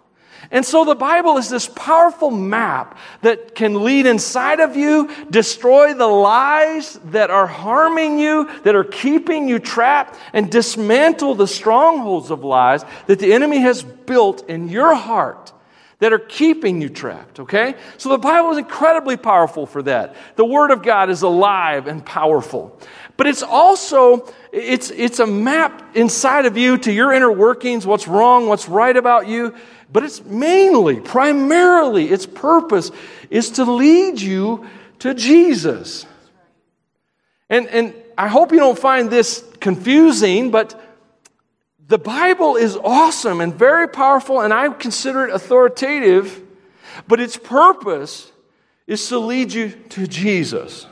[0.52, 5.94] And so the Bible is this powerful map that can lead inside of you, destroy
[5.94, 12.32] the lies that are harming you, that are keeping you trapped, and dismantle the strongholds
[12.32, 15.54] of lies that the enemy has built in your heart
[16.02, 17.76] that are keeping you trapped, okay?
[18.00, 20.16] So the Bible is incredibly powerful for that.
[20.36, 22.76] The Word of God is alive and powerful.
[23.18, 28.08] But it's also, it's, it's a map inside of you to your inner workings, what's
[28.08, 29.54] wrong, what's right about you.
[29.94, 32.90] But it's mainly, primarily, its purpose
[33.30, 34.68] is to lead you
[35.00, 36.08] to Jesus.
[37.48, 40.91] And, and I hope you don't find this confusing, but
[41.92, 46.42] the Bible is awesome and very powerful, and I consider it authoritative,
[47.06, 48.32] but its purpose
[48.88, 50.88] is to lead you to Jesus,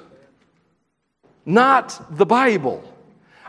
[1.45, 2.83] not the Bible.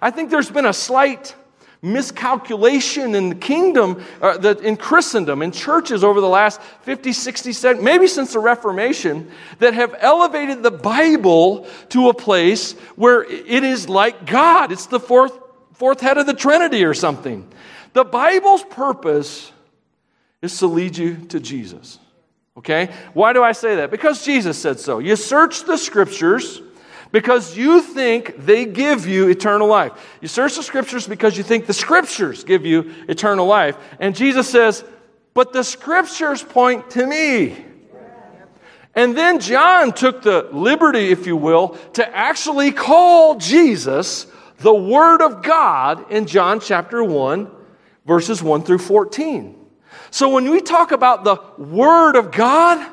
[0.01, 1.35] I think there's been a slight
[1.83, 7.53] miscalculation in the kingdom, uh, the, in Christendom, in churches over the last 50, 60,
[7.53, 13.65] 70, maybe since the Reformation, that have elevated the Bible to a place where it
[13.65, 14.71] is like God.
[14.71, 15.37] It's the fourth,
[15.81, 17.49] fourth head of the Trinity or something.
[17.95, 19.51] The Bible's purpose
[20.43, 21.99] is to lead you to Jesus.
[22.59, 22.91] Okay?
[23.15, 23.91] Why do I say that?
[23.91, 24.99] Because Jesus said so.
[24.99, 26.61] You search the scriptures
[27.13, 29.93] because you think they give you eternal life.
[30.21, 33.79] You search the scriptures because you think the scriptures give you eternal life.
[33.99, 34.85] And Jesus says,
[35.33, 37.57] But the scriptures point to me.
[38.95, 44.27] And then John took the liberty, if you will, to actually call Jesus
[44.61, 47.51] the Word of God in John chapter 1,
[48.07, 49.57] verses 1 through 14.
[50.11, 52.87] So when we talk about the Word of God,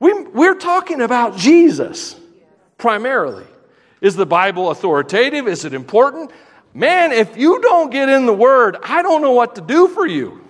[0.00, 2.16] we, we're talking about Jesus
[2.78, 3.46] primarily.
[4.00, 5.46] Is the Bible authoritative?
[5.46, 6.30] Is it important?
[6.72, 10.06] Man, if you don't get in the Word, I don't know what to do for
[10.06, 10.40] you.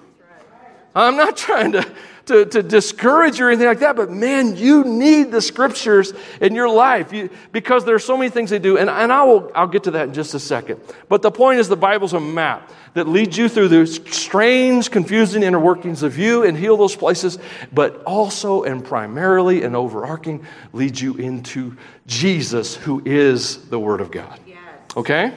[0.95, 1.87] I'm not trying to,
[2.27, 6.55] to, to discourage you or anything like that, but man, you need the scriptures in
[6.55, 8.79] your life you, because there are so many things they do.
[8.79, 10.81] And, and I will, I'll get to that in just a second.
[11.09, 15.43] But the point is, the Bible's a map that leads you through the strange, confusing
[15.43, 17.39] inner workings of you and heal those places,
[17.73, 24.11] but also and primarily and overarching leads you into Jesus, who is the Word of
[24.11, 24.41] God.
[24.47, 24.59] Yes.
[24.97, 25.33] Okay?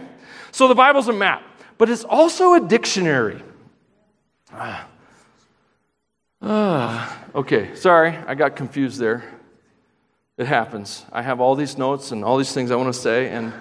[0.52, 1.44] So the Bible's a map,
[1.78, 3.42] but it's also a dictionary.
[4.54, 4.88] Ah.
[6.42, 7.18] Ah.
[7.34, 9.24] Okay, sorry, I got confused there.
[10.38, 11.06] It happens.
[11.12, 13.54] I have all these notes and all these things I want to say, and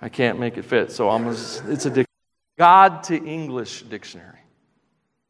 [0.00, 0.90] I can't make it fit.
[0.90, 2.06] So I'm just, it's a dictionary.
[2.58, 4.38] God to English dictionary.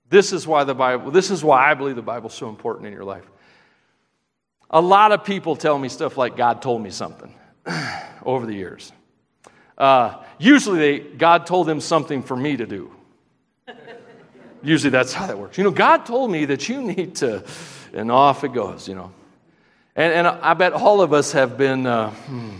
[0.08, 2.86] This is why the Bible, this is why I believe the Bible is so important
[2.86, 3.24] in your life.
[4.70, 7.34] A lot of people tell me stuff like God told me something
[8.24, 8.92] over the years.
[9.76, 12.93] Uh, usually, they, God told them something for me to do.
[14.64, 15.58] Usually, that's how that works.
[15.58, 17.44] You know, God told me that you need to,
[17.92, 19.12] and off it goes, you know.
[19.94, 22.56] And, and I bet all of us have been uh, hmm,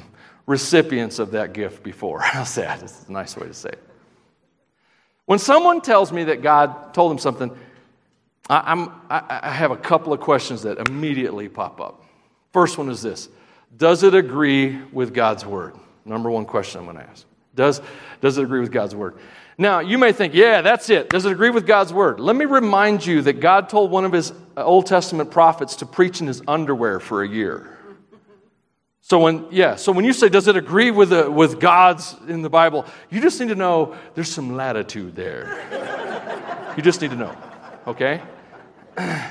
[0.47, 2.23] recipients of that gift before.
[2.45, 2.83] Say that.
[2.83, 3.83] It's a nice way to say it.
[5.27, 7.51] When someone tells me that God told them something,
[8.49, 12.05] I, am I have a couple of questions that immediately pop up.
[12.53, 13.31] First one is this
[13.77, 15.75] Does it agree with God's word?
[16.05, 17.25] Number one question I'm going to ask.
[17.55, 17.81] Does,
[18.21, 19.17] does it agree with God's word?
[19.57, 21.11] Now, you may think, yeah, that's it.
[21.11, 22.19] Does it agree with God's word?
[22.19, 25.87] Let me remind you that God told one of his uh, Old Testament prophets to
[25.87, 27.71] preach in his underwear for a year.
[29.01, 32.41] So when yeah, so when you say does it agree with the, with God's in
[32.41, 36.73] the Bible, you just need to know there's some latitude there.
[36.77, 37.37] you just need to know.
[37.87, 38.23] Okay?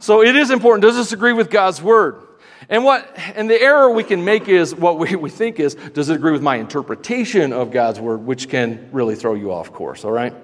[0.00, 0.82] So it is important.
[0.82, 2.22] Does this agree with God's word?
[2.68, 6.10] And what and the error we can make is what we, we think is, does
[6.10, 10.04] it agree with my interpretation of God's word, which can really throw you off course,
[10.04, 10.34] all right?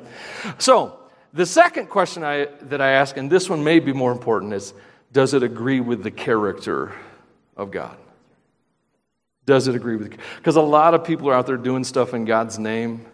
[0.58, 0.98] So
[1.34, 4.72] the second question I, that I ask, and this one may be more important, is
[5.12, 6.92] does it agree with the character
[7.56, 7.96] of God?
[9.46, 10.16] Does it agree with?
[10.36, 13.04] Because a lot of people are out there doing stuff in God's name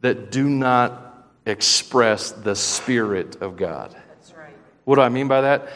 [0.00, 3.96] that do not express the Spirit of God.
[4.08, 4.54] That's right.
[4.84, 5.68] What do I mean by that?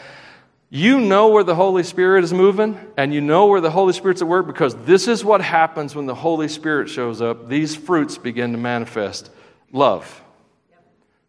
[0.75, 4.23] You know where the Holy Spirit is moving, and you know where the Holy Spirit's
[4.23, 7.47] at work because this is what happens when the Holy Spirit shows up.
[7.47, 9.29] These fruits begin to manifest
[9.71, 10.23] love,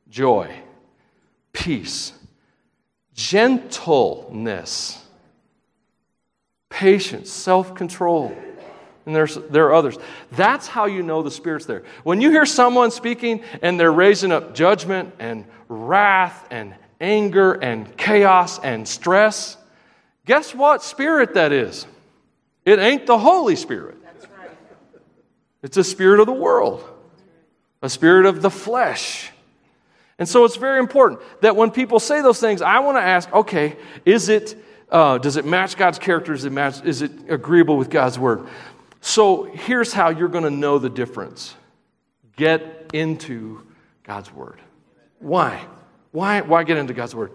[0.09, 0.51] joy,
[1.53, 2.15] peace,
[3.13, 5.05] gentleness
[6.71, 8.35] patience, self control.
[9.05, 9.99] And there's, there are others.
[10.33, 11.83] That's how you know the Spirit's there.
[12.03, 17.97] When you hear someone speaking and they're raising up judgment and wrath and anger and
[17.97, 19.57] chaos and stress,
[20.27, 21.87] guess what spirit that is?
[22.65, 23.99] It ain't the Holy Spirit.
[25.63, 26.85] It's a spirit of the world,
[27.81, 29.31] a spirit of the flesh.
[30.19, 33.33] And so it's very important that when people say those things, I want to ask
[33.33, 34.57] okay, is it
[34.91, 36.35] uh, does it match God's character?
[36.35, 38.47] It, match, is it agreeable with God's word?
[39.01, 41.55] So here's how you're going to know the difference
[42.37, 43.63] get into
[44.03, 44.61] God's word.
[45.19, 45.67] Why?
[46.15, 47.33] Why, why get into God's word?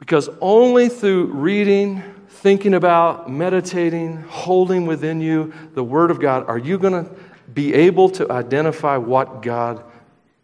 [0.00, 6.58] Because only through reading, thinking about, meditating, holding within you the word of God are
[6.58, 7.08] you going to
[7.54, 9.84] be able to identify what God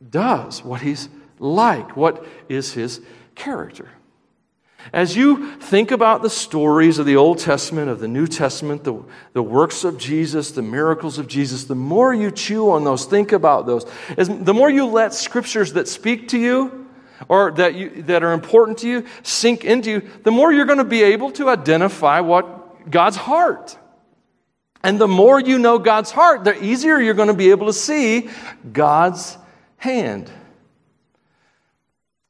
[0.09, 1.09] does, what he's
[1.40, 3.00] like, what is his
[3.35, 3.88] character.
[4.92, 9.02] As you think about the stories of the Old Testament, of the New Testament, the,
[9.33, 13.33] the works of Jesus, the miracles of Jesus, the more you chew on those, think
[13.33, 13.85] about those,
[14.16, 16.81] as, the more you let scriptures that speak to you
[17.28, 20.78] or that, you, that are important to you sink into you, the more you're going
[20.78, 23.76] to be able to identify what God's heart.
[24.82, 27.72] And the more you know God's heart, the easier you're going to be able to
[27.72, 28.28] see
[28.72, 29.38] God's
[29.76, 30.30] hand.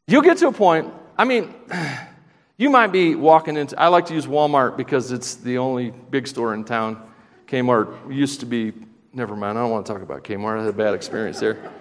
[0.06, 1.54] You'll get to a point, I mean,
[2.62, 6.28] You might be walking into, I like to use Walmart because it's the only big
[6.28, 7.02] store in town.
[7.48, 8.72] Kmart used to be,
[9.12, 10.58] never mind, I don't want to talk about Kmart.
[10.58, 11.72] I had a bad experience there.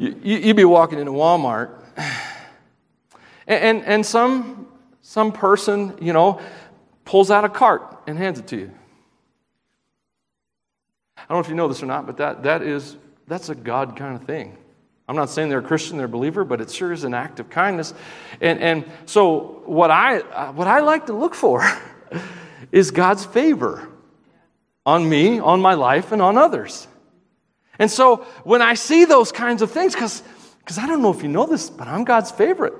[0.00, 1.78] You, would be walking into Walmart,
[3.46, 4.66] and, and, and some,
[5.02, 6.40] some person, you know,
[7.04, 8.70] pulls out a cart and hands it to you.
[11.18, 13.54] I don't know if you know this or not, but that, that is, that's a
[13.54, 14.56] God kind of thing.
[15.06, 17.38] I'm not saying they're a Christian, they're a believer, but it sure is an act
[17.38, 17.92] of kindness.
[18.40, 20.20] And, and so, what I,
[20.52, 21.68] what I like to look for
[22.72, 23.88] is God's favor
[24.86, 26.88] on me, on my life, and on others.
[27.80, 30.22] And so, when I see those kinds of things, because
[30.78, 32.74] I don't know if you know this, but I'm God's favorite.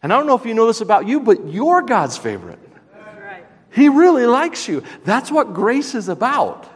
[0.00, 2.60] And I don't know if you know this about you, but you're God's favorite.
[3.72, 4.84] He really likes you.
[5.04, 6.68] That's what grace is about.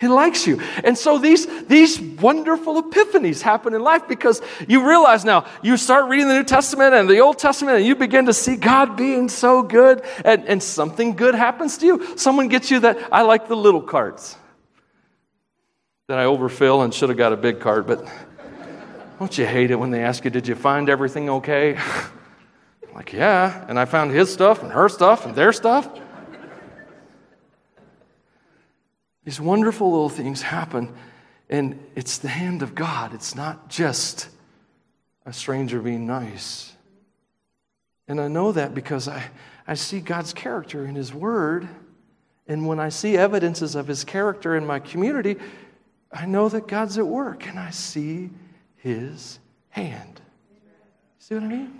[0.00, 0.60] He likes you.
[0.82, 6.08] And so these, these wonderful epiphanies happen in life because you realize now, you start
[6.08, 9.28] reading the New Testament and the Old Testament and you begin to see God being
[9.28, 12.16] so good and, and something good happens to you.
[12.16, 14.36] Someone gets you that, I like the little carts
[16.08, 18.02] that I overfill and should have got a big cart, but
[19.18, 21.78] don't you hate it when they ask you, did you find everything okay?
[22.94, 23.66] like, yeah.
[23.68, 25.90] And I found his stuff and her stuff and their stuff.
[29.24, 30.94] These wonderful little things happen,
[31.48, 33.12] and it's the hand of God.
[33.14, 34.28] It's not just
[35.26, 36.74] a stranger being nice.
[38.08, 39.30] And I know that because I,
[39.66, 41.68] I see God's character in His Word.
[42.48, 45.36] And when I see evidences of His character in my community,
[46.12, 48.30] I know that God's at work and I see
[48.76, 50.20] His hand.
[51.18, 51.79] See what I mean?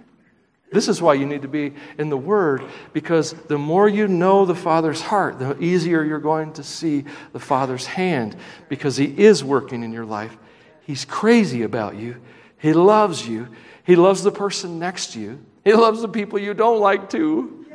[0.72, 4.46] This is why you need to be in the Word, because the more you know
[4.46, 8.36] the Father's heart, the easier you're going to see the Father's hand,
[8.68, 10.36] because He is working in your life.
[10.82, 12.16] He's crazy about you.
[12.58, 13.48] He loves you.
[13.84, 15.44] He loves the person next to you.
[15.64, 17.66] He loves the people you don't like too.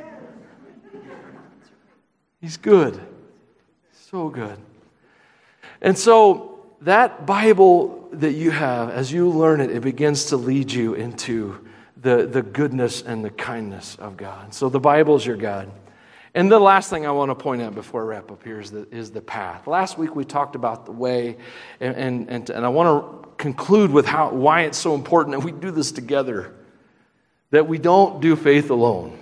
[2.40, 3.00] He's good.
[4.10, 4.58] So good.
[5.82, 10.70] And so, that Bible that you have, as you learn it, it begins to lead
[10.70, 11.65] you into
[12.06, 14.54] the, the goodness and the kindness of God.
[14.54, 15.68] So the Bible's your God.
[16.34, 18.70] And the last thing I want to point out before I wrap up here is
[18.70, 19.66] the, is the path.
[19.66, 21.36] Last week we talked about the way,
[21.80, 25.44] and, and, and, and I want to conclude with how, why it's so important that
[25.44, 26.54] we do this together,
[27.50, 29.18] that we don't do faith alone.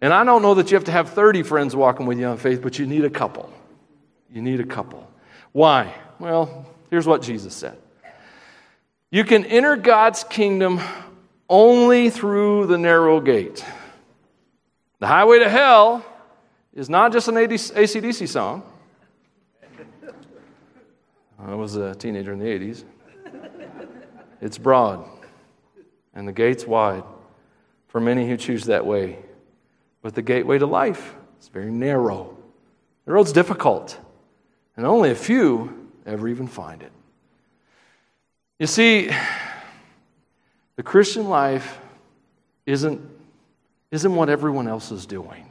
[0.00, 2.38] And I don't know that you have to have 30 friends walking with you on
[2.38, 3.52] faith, but you need a couple.
[4.32, 5.08] You need a couple.
[5.52, 5.94] Why?
[6.18, 7.78] Well, here's what Jesus said
[9.12, 10.80] You can enter God's kingdom
[11.48, 13.64] only through the narrow gate.
[14.98, 16.04] The highway to hell
[16.74, 18.62] is not just an ACDC song.
[21.38, 22.84] I was a teenager in the 80s.
[24.40, 25.04] It's broad,
[26.14, 27.04] and the gate's wide
[27.88, 29.18] for many who choose that way.
[30.02, 32.36] But the gateway to life is very narrow.
[33.04, 33.98] The road's difficult,
[34.76, 36.92] and only a few ever even find it.
[38.58, 39.10] You see,
[40.78, 41.76] the Christian life
[42.64, 43.00] isn't,
[43.90, 45.50] isn't what everyone else is doing.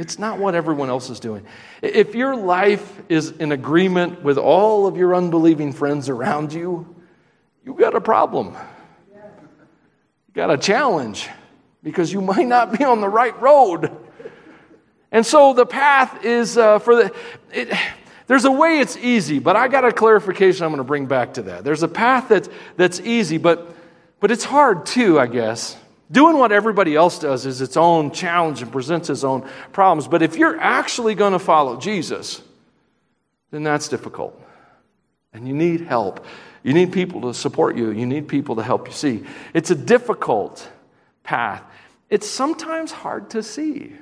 [0.00, 1.46] It's not what everyone else is doing.
[1.80, 6.92] If your life is in agreement with all of your unbelieving friends around you,
[7.64, 8.56] you've got a problem.
[9.14, 11.28] You've got a challenge
[11.84, 13.96] because you might not be on the right road.
[15.12, 17.14] And so the path is uh, for the.
[17.52, 17.72] It,
[18.26, 21.34] there's a way it's easy, but I got a clarification I'm going to bring back
[21.34, 21.64] to that.
[21.64, 23.74] There's a path that's, that's easy, but,
[24.20, 25.76] but it's hard too, I guess.
[26.10, 30.06] Doing what everybody else does is its own challenge and presents its own problems.
[30.08, 32.42] But if you're actually going to follow Jesus,
[33.50, 34.38] then that's difficult.
[35.32, 36.24] And you need help.
[36.62, 37.90] You need people to support you.
[37.90, 39.24] You need people to help you see.
[39.54, 40.68] It's a difficult
[41.24, 41.62] path.
[42.10, 43.94] It's sometimes hard to see.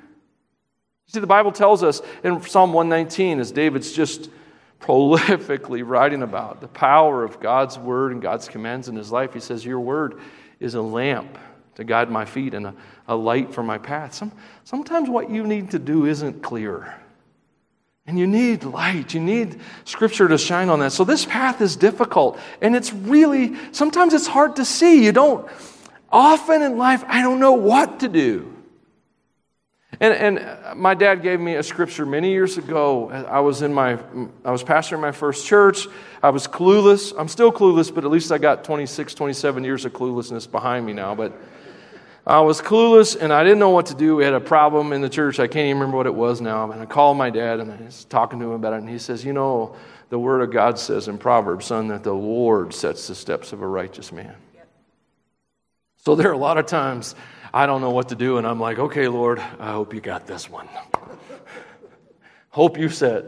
[1.12, 4.30] See, the Bible tells us in Psalm 119, as David's just
[4.78, 9.40] prolifically writing about the power of God's word and God's commands in his life, he
[9.40, 10.20] says, Your word
[10.60, 11.36] is a lamp
[11.74, 12.74] to guide my feet and a,
[13.08, 14.14] a light for my path.
[14.14, 14.30] Some,
[14.62, 16.94] sometimes what you need to do isn't clear.
[18.06, 19.12] And you need light.
[19.12, 20.92] You need scripture to shine on that.
[20.92, 22.38] So this path is difficult.
[22.62, 25.06] And it's really, sometimes it's hard to see.
[25.06, 25.50] You don't,
[26.08, 28.54] often in life, I don't know what to do.
[30.00, 33.10] And, and my dad gave me a scripture many years ago.
[33.10, 33.98] I was in my,
[34.46, 35.86] I was pastoring my first church.
[36.22, 37.12] I was clueless.
[37.18, 40.94] I'm still clueless, but at least I got 26, 27 years of cluelessness behind me
[40.94, 41.14] now.
[41.14, 41.34] But
[42.26, 44.16] I was clueless and I didn't know what to do.
[44.16, 45.38] We had a problem in the church.
[45.38, 46.70] I can't even remember what it was now.
[46.70, 48.76] And I called my dad and I was talking to him about it.
[48.76, 49.76] And he says, You know,
[50.08, 53.60] the word of God says in Proverbs, son, that the Lord sets the steps of
[53.60, 54.34] a righteous man.
[55.98, 57.14] So there are a lot of times
[57.52, 60.26] I don't know what to do, and I'm like, okay, Lord, I hope you got
[60.26, 60.68] this one.
[62.50, 63.24] hope you set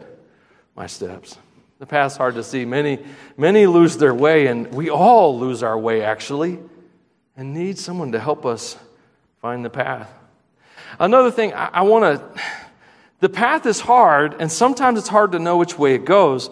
[0.76, 1.36] my steps.
[1.80, 2.64] The path's hard to see.
[2.64, 3.04] Many,
[3.36, 6.60] many lose their way, and we all lose our way, actually,
[7.36, 8.76] and need someone to help us
[9.40, 10.08] find the path.
[11.00, 12.42] Another thing, I, I want to,
[13.18, 16.48] the path is hard, and sometimes it's hard to know which way it goes.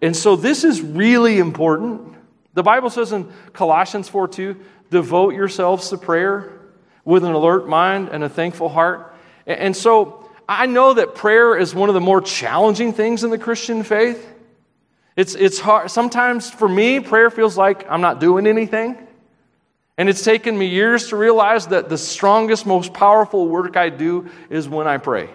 [0.00, 2.16] And so this is really important.
[2.54, 4.60] The Bible says in Colossians 4 2,
[4.90, 6.61] devote yourselves to prayer
[7.04, 9.14] with an alert mind and a thankful heart.
[9.46, 13.38] And so I know that prayer is one of the more challenging things in the
[13.38, 14.28] Christian faith.
[15.16, 15.90] It's, it's hard.
[15.90, 18.96] Sometimes for me, prayer feels like I'm not doing anything.
[19.98, 24.30] And it's taken me years to realize that the strongest, most powerful work I do
[24.48, 25.28] is when I pray.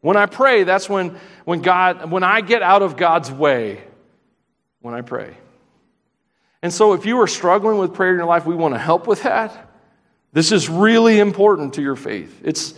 [0.00, 3.82] When I pray, that's when, when God, when I get out of God's way,
[4.80, 5.36] when I pray.
[6.62, 9.06] And so if you are struggling with prayer in your life, we want to help
[9.06, 9.67] with that.
[10.38, 12.42] This is really important to your faith.
[12.44, 12.74] It's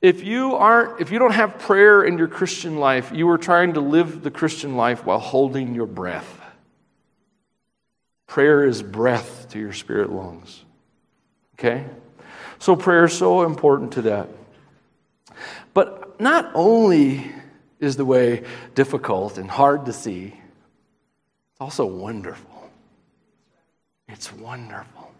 [0.00, 3.72] if you aren't if you don't have prayer in your Christian life, you are trying
[3.72, 6.40] to live the Christian life while holding your breath.
[8.28, 10.64] Prayer is breath to your spirit lungs.
[11.58, 11.84] Okay?
[12.60, 14.28] So prayer is so important to that.
[15.72, 17.28] But not only
[17.80, 18.44] is the way
[18.76, 22.70] difficult and hard to see, it's also wonderful.
[24.06, 25.13] It's wonderful.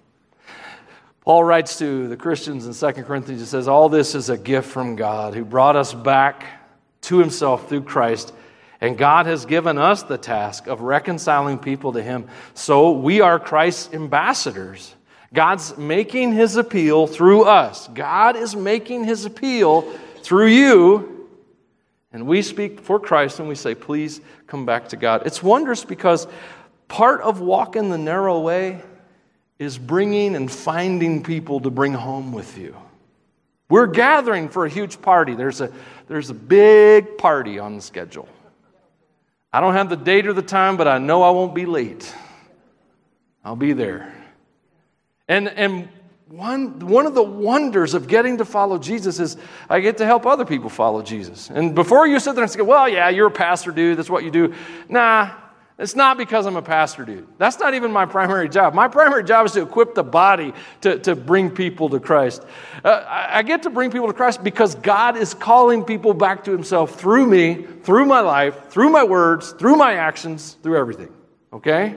[1.24, 4.68] Paul writes to the Christians in 2 Corinthians, he says, All this is a gift
[4.68, 6.44] from God who brought us back
[7.02, 8.34] to himself through Christ.
[8.80, 12.28] And God has given us the task of reconciling people to him.
[12.52, 14.94] So we are Christ's ambassadors.
[15.32, 17.88] God's making his appeal through us.
[17.88, 19.82] God is making his appeal
[20.22, 21.28] through you.
[22.12, 25.26] And we speak for Christ and we say, Please come back to God.
[25.26, 26.26] It's wondrous because
[26.86, 28.82] part of walking the narrow way
[29.58, 32.76] is bringing and finding people to bring home with you.
[33.68, 35.34] We're gathering for a huge party.
[35.34, 35.72] There's a,
[36.06, 38.28] there's a big party on the schedule.
[39.52, 42.12] I don't have the date or the time, but I know I won't be late.
[43.44, 44.12] I'll be there.
[45.28, 45.88] And, and
[46.28, 49.36] one, one of the wonders of getting to follow Jesus is
[49.70, 51.50] I get to help other people follow Jesus.
[51.50, 54.24] And before you sit there and say, well, yeah, you're a pastor, dude, that's what
[54.24, 54.54] you do.
[54.88, 55.30] Nah,
[55.76, 57.26] it's not because I'm a pastor, dude.
[57.36, 58.74] That's not even my primary job.
[58.74, 60.52] My primary job is to equip the body
[60.82, 62.44] to, to bring people to Christ.
[62.84, 66.52] Uh, I get to bring people to Christ because God is calling people back to
[66.52, 71.12] Himself through me, through my life, through my words, through my actions, through everything.
[71.52, 71.96] Okay?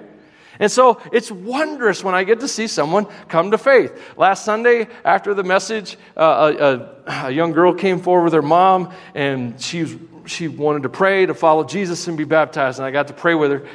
[0.60, 4.00] And so it's wondrous when I get to see someone come to faith.
[4.18, 8.92] Last Sunday, after the message, uh, a, a, young girl came forward with her mom,
[9.14, 9.96] and she was
[10.28, 13.36] she wanted to pray to follow Jesus and be baptized, and I got to pray
[13.36, 13.68] with her.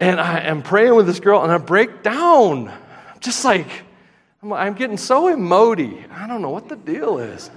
[0.00, 2.72] And I am praying with this girl, and I break down.
[3.20, 3.68] just like,
[4.42, 6.04] I'm, I'm getting so emoty.
[6.10, 7.50] I don't know what the deal is.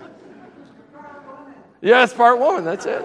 [1.81, 2.63] Yeah, it's part woman.
[2.63, 3.03] That's it.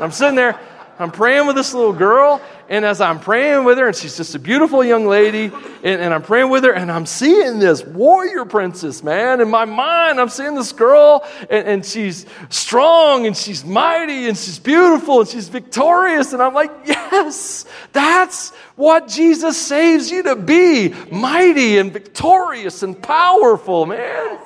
[0.00, 0.58] I'm sitting there.
[0.98, 4.34] I'm praying with this little girl, and as I'm praying with her, and she's just
[4.34, 8.44] a beautiful young lady, and, and, I'm praying with her, and I'm seeing this warrior
[8.44, 9.40] princess, man.
[9.40, 14.36] In my mind, I'm seeing this girl, and, and she's strong, and she's mighty, and
[14.36, 16.34] she's beautiful, and she's victorious.
[16.34, 23.00] And I'm like, yes, that's what Jesus saves you to be mighty and victorious and
[23.02, 24.38] powerful, man.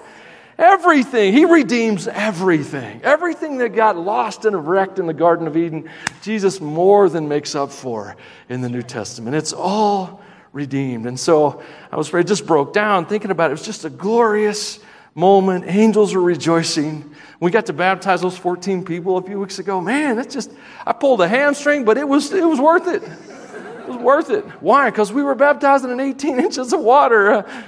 [0.59, 1.33] Everything.
[1.33, 3.01] He redeems everything.
[3.03, 5.89] Everything that got lost and wrecked in the Garden of Eden,
[6.23, 8.17] Jesus more than makes up for
[8.49, 9.35] in the New Testament.
[9.35, 10.21] It's all
[10.53, 11.07] redeemed.
[11.07, 13.53] And so I was afraid, just broke down thinking about it.
[13.53, 14.79] It was just a glorious
[15.15, 15.65] moment.
[15.67, 17.15] Angels were rejoicing.
[17.41, 19.81] We got to baptize those 14 people a few weeks ago.
[19.81, 20.51] Man, that's just,
[20.87, 23.03] I pulled a hamstring, but it was, it was worth it.
[23.03, 24.45] It was worth it.
[24.63, 24.91] Why?
[24.91, 27.33] Because we were baptized in 18 inches of water.
[27.33, 27.65] Uh,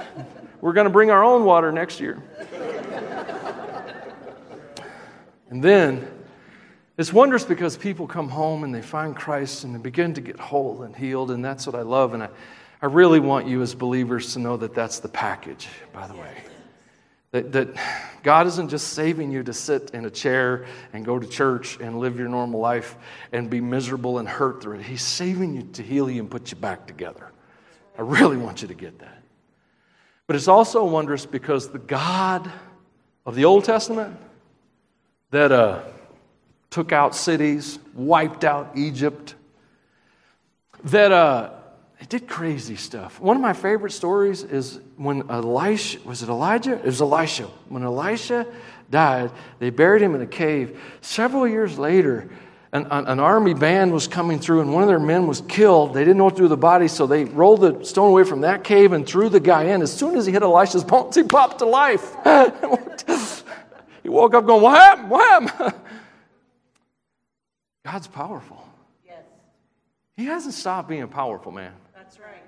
[0.60, 2.22] we're going to bring our own water next year.
[5.50, 6.06] And then
[6.98, 10.38] it's wondrous because people come home and they find Christ and they begin to get
[10.38, 12.14] whole and healed, and that's what I love.
[12.14, 12.28] And I,
[12.82, 16.42] I really want you as believers to know that that's the package, by the way.
[17.30, 17.68] That, that
[18.22, 21.98] God isn't just saving you to sit in a chair and go to church and
[22.00, 22.96] live your normal life
[23.32, 24.82] and be miserable and hurt through it.
[24.82, 27.30] He's saving you to heal you and put you back together.
[27.98, 29.22] I really want you to get that.
[30.26, 32.50] But it's also wondrous because the God
[33.26, 34.16] of the Old Testament
[35.30, 35.82] that uh,
[36.70, 39.34] took out cities, wiped out Egypt,
[40.84, 41.50] that uh,
[42.08, 43.20] did crazy stuff.
[43.20, 46.74] One of my favorite stories is when Elisha, was it Elijah?
[46.74, 47.44] It was Elisha.
[47.68, 48.46] When Elisha
[48.90, 50.80] died, they buried him in a cave.
[51.00, 52.30] Several years later,
[52.72, 55.94] an, an, army band was coming through, and one of their men was killed.
[55.94, 58.24] They didn't know what to do with the body, so they rolled the stone away
[58.24, 59.80] from that cave and threw the guy in.
[59.80, 62.14] As soon as he hit Elisha's bones, he popped to life.
[64.08, 65.10] he woke up going, What happened?
[65.10, 65.74] What happened?
[67.84, 68.66] God's powerful.
[69.06, 69.22] Yes.
[70.16, 71.74] He hasn't stopped being powerful, man.
[71.94, 72.42] That's right.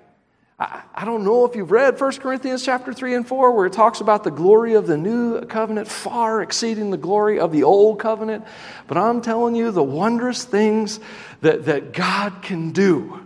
[0.57, 3.73] I, I don't know if you've read 1 Corinthians chapter 3 and 4, where it
[3.73, 7.99] talks about the glory of the new covenant far exceeding the glory of the old
[7.99, 8.43] covenant.
[8.87, 10.99] But I'm telling you the wondrous things
[11.41, 13.19] that, that God can do.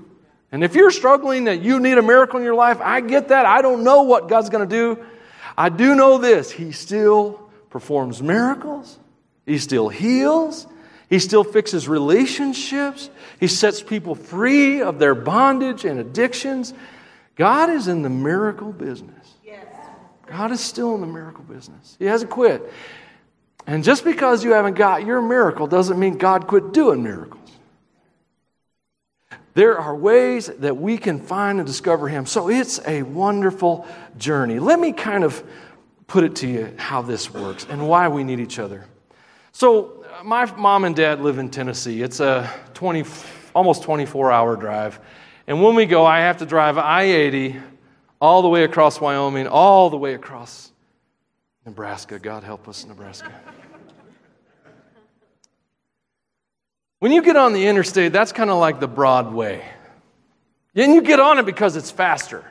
[0.51, 3.45] And if you're struggling that you need a miracle in your life, I get that.
[3.45, 5.01] I don't know what God's going to do.
[5.57, 7.44] I do know this He still
[7.75, 8.97] performs miracles,
[9.45, 10.65] He still heals,
[11.09, 16.73] He still fixes relationships, He sets people free of their bondage and addictions.
[17.35, 19.27] God is in the miracle business.
[20.25, 21.97] God is still in the miracle business.
[21.99, 22.63] He hasn't quit.
[23.67, 27.51] And just because you haven't got your miracle doesn't mean God quit doing miracles.
[29.53, 32.25] There are ways that we can find and discover Him.
[32.25, 33.85] So it's a wonderful
[34.17, 34.59] journey.
[34.59, 35.43] Let me kind of
[36.07, 38.85] put it to you how this works and why we need each other.
[39.51, 42.01] So, uh, my mom and dad live in Tennessee.
[42.01, 43.05] It's a 20,
[43.53, 44.99] almost 24 hour drive.
[45.47, 47.55] And when we go, I have to drive I 80
[48.19, 50.71] all the way across Wyoming, all the way across
[51.65, 52.19] Nebraska.
[52.19, 53.31] God help us, Nebraska.
[56.99, 59.63] when you get on the interstate, that's kind of like the Broadway.
[60.75, 62.43] And you get on it because it's faster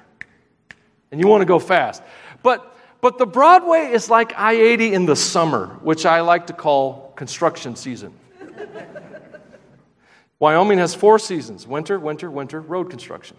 [1.11, 2.03] and you want to go fast.
[2.43, 2.74] But,
[3.05, 7.13] but the Broadway is like I 80 in the summer, which I like to call
[7.17, 8.15] construction season.
[10.39, 13.37] Wyoming has four seasons winter, winter, winter, road construction.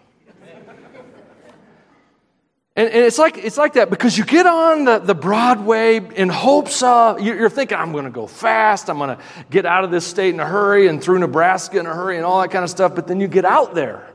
[2.75, 6.29] And, and, it's, like, it's like that because you get on the, the Broadway in
[6.29, 8.87] hopes of, you're thinking, I'm going to go fast.
[8.87, 11.87] I'm going to get out of this state in a hurry and through Nebraska in
[11.87, 12.93] a hurry and all that kind of stuff.
[12.93, 14.13] But then you get out there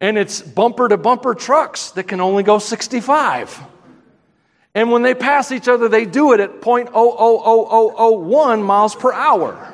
[0.00, 3.73] and it's bumper to bumper trucks that can only go 65.
[4.76, 9.70] And when they pass each other, they do it at 0.00001 miles per hour.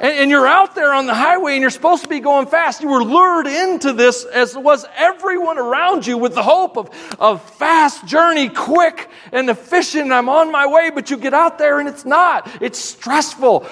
[0.00, 2.80] and, and you're out there on the highway and you're supposed to be going fast.
[2.80, 6.88] You were lured into this, as was everyone around you, with the hope of,
[7.20, 10.12] of fast journey, quick and efficient.
[10.12, 12.50] I'm on my way, but you get out there and it's not.
[12.62, 13.66] It's stressful.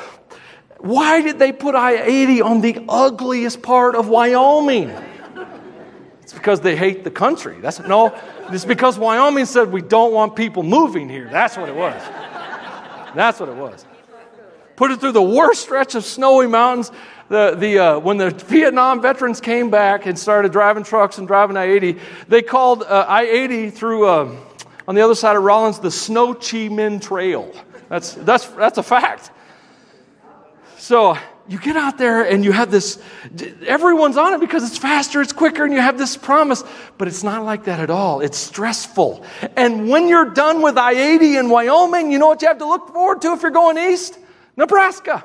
[0.77, 4.95] Why did they put I 80 on the ugliest part of Wyoming?
[6.39, 7.59] Because they hate the country.
[7.61, 8.19] That's no,
[8.49, 11.29] it's because Wyoming said we don't want people moving here.
[11.31, 12.01] That's what it was.
[13.15, 13.85] That's what it was
[14.79, 16.93] put it through the worst stretch of snowy mountains.
[17.29, 21.57] The, the, uh, when the Vietnam veterans came back and started driving trucks and driving
[21.57, 24.37] I 80, they called uh, I 80 through, uh,
[24.87, 27.53] on the other side of Rawlins the Snow Chi Minh Trail.
[27.89, 29.33] That's, that's, that's a fact.
[30.79, 31.19] So
[31.49, 32.99] you get out there and you have this,
[33.67, 36.63] everyone's on it because it's faster, it's quicker, and you have this promise.
[36.99, 38.21] But it's not like that at all.
[38.21, 39.25] It's stressful.
[39.57, 42.69] And when you're done with I 80 in Wyoming, you know what you have to
[42.69, 44.19] look forward to if you're going east?
[44.57, 45.25] Nebraska.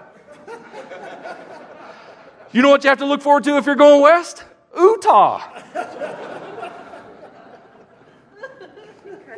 [2.53, 4.45] you know what you have to look forward to if you're going west?
[4.78, 5.39] Utah.
[5.74, 5.89] Cut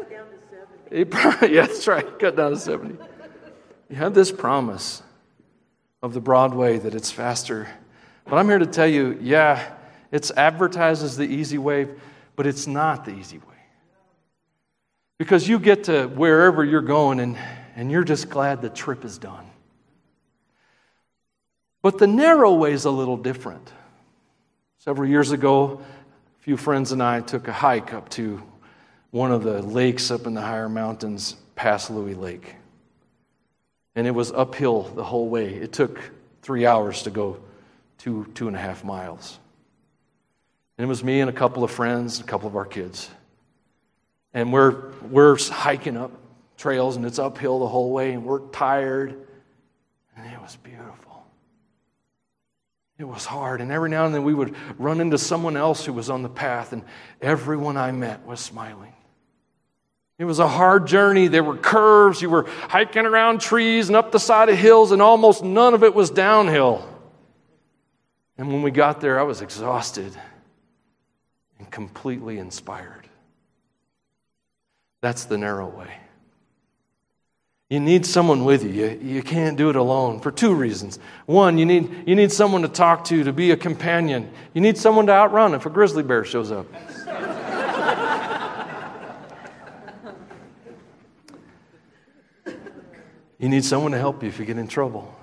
[0.09, 1.47] down to 70.
[1.53, 2.19] yeah, that's right.
[2.19, 2.95] Cut down to 70.
[3.89, 5.01] You have this promise
[6.05, 7.67] of the Broadway that it's faster.
[8.25, 9.73] But I'm here to tell you yeah,
[10.11, 11.87] it's advertised as the easy way,
[12.35, 13.43] but it's not the easy way.
[15.17, 17.35] Because you get to wherever you're going and,
[17.75, 19.47] and you're just glad the trip is done.
[21.81, 23.73] But the narrow way is a little different.
[24.77, 25.81] Several years ago,
[26.39, 28.43] a few friends and I took a hike up to
[29.09, 32.57] one of the lakes up in the higher mountains past Louis Lake
[33.95, 35.53] and it was uphill the whole way.
[35.53, 35.99] It took
[36.41, 37.39] three hours to go
[37.97, 39.39] two, two and a half miles.
[40.77, 43.09] And it was me and a couple of friends, a couple of our kids.
[44.33, 46.11] And we're, we're hiking up
[46.57, 49.15] trails, and it's uphill the whole way, and we're tired.
[50.17, 51.25] And it was beautiful.
[52.97, 53.61] It was hard.
[53.61, 56.29] And every now and then we would run into someone else who was on the
[56.29, 56.83] path, and
[57.21, 58.94] everyone I met was smiling.
[60.17, 61.27] It was a hard journey.
[61.27, 62.21] There were curves.
[62.21, 65.83] You were hiking around trees and up the side of hills, and almost none of
[65.83, 66.87] it was downhill.
[68.37, 70.15] And when we got there, I was exhausted
[71.59, 73.09] and completely inspired.
[75.01, 75.91] That's the narrow way.
[77.69, 78.69] You need someone with you.
[78.69, 78.99] you.
[79.01, 80.99] You can't do it alone for two reasons.
[81.25, 84.31] One, you need, you need someone to talk to, to be a companion.
[84.53, 86.67] You need someone to outrun if a grizzly bear shows up.
[93.45, 95.15] You need someone to help you if you get in trouble.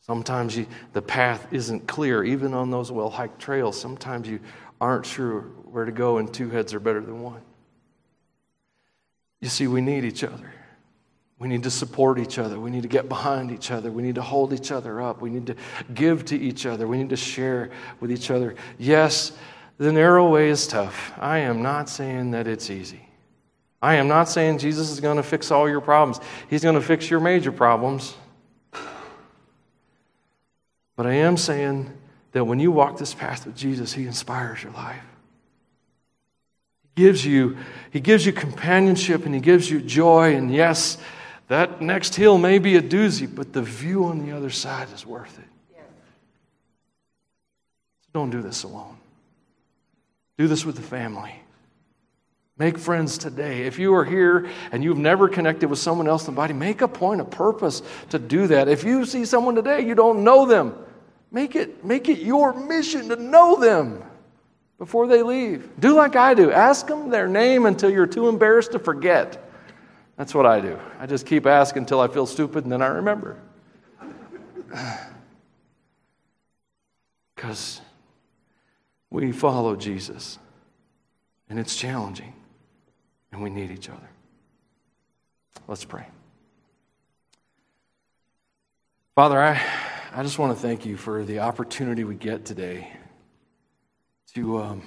[0.00, 3.80] Sometimes you, the path isn't clear, even on those well hiked trails.
[3.80, 4.40] Sometimes you
[4.80, 7.40] aren't sure where to go, and two heads are better than one.
[9.40, 10.52] You see, we need each other.
[11.38, 12.58] We need to support each other.
[12.58, 13.92] We need to get behind each other.
[13.92, 15.22] We need to hold each other up.
[15.22, 15.56] We need to
[15.94, 16.88] give to each other.
[16.88, 17.70] We need to share
[18.00, 18.56] with each other.
[18.76, 19.30] Yes,
[19.78, 21.12] the narrow way is tough.
[21.16, 23.06] I am not saying that it's easy.
[23.82, 26.80] I am not saying Jesus is going to fix all your problems, He's going to
[26.80, 28.14] fix your major problems.
[30.94, 31.90] But I am saying
[32.32, 35.02] that when you walk this path with Jesus, He inspires your life.
[36.82, 37.56] He gives you,
[37.90, 40.36] he gives you companionship and He gives you joy.
[40.36, 40.98] And yes,
[41.48, 45.04] that next hill may be a doozy, but the view on the other side is
[45.04, 45.44] worth it.
[48.02, 48.96] So don't do this alone.
[50.38, 51.41] Do this with the family.
[52.62, 53.62] Make friends today.
[53.62, 56.80] If you are here and you've never connected with someone else in the body, make
[56.80, 58.68] a point of purpose to do that.
[58.68, 60.76] If you see someone today, you don't know them,
[61.32, 64.04] make it, make it your mission to know them
[64.78, 65.70] before they leave.
[65.80, 66.52] Do like I do.
[66.52, 69.50] Ask them their name until you're too embarrassed to forget.
[70.16, 70.78] That's what I do.
[71.00, 73.40] I just keep asking until I feel stupid and then I remember.
[77.34, 77.80] Because
[79.10, 80.38] we follow Jesus,
[81.48, 82.34] and it's challenging
[83.32, 84.08] and we need each other.
[85.66, 86.06] Let's pray.
[89.14, 89.60] Father, I,
[90.12, 92.92] I just want to thank you for the opportunity we get today
[94.34, 94.82] to, um,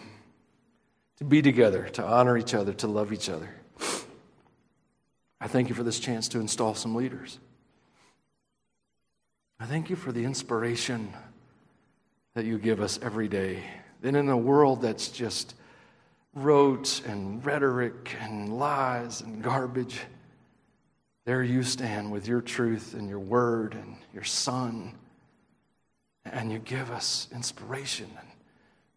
[1.17, 3.49] to be together, to honor each other, to love each other.
[5.39, 7.39] I thank you for this chance to install some leaders.
[9.59, 11.13] I thank you for the inspiration
[12.33, 13.63] that you give us every day.
[14.01, 15.55] Then, in a world that's just
[16.35, 20.01] rote and rhetoric and lies and garbage.
[21.25, 24.93] There you stand with your truth and your word and your son,
[26.25, 28.27] and you give us inspiration and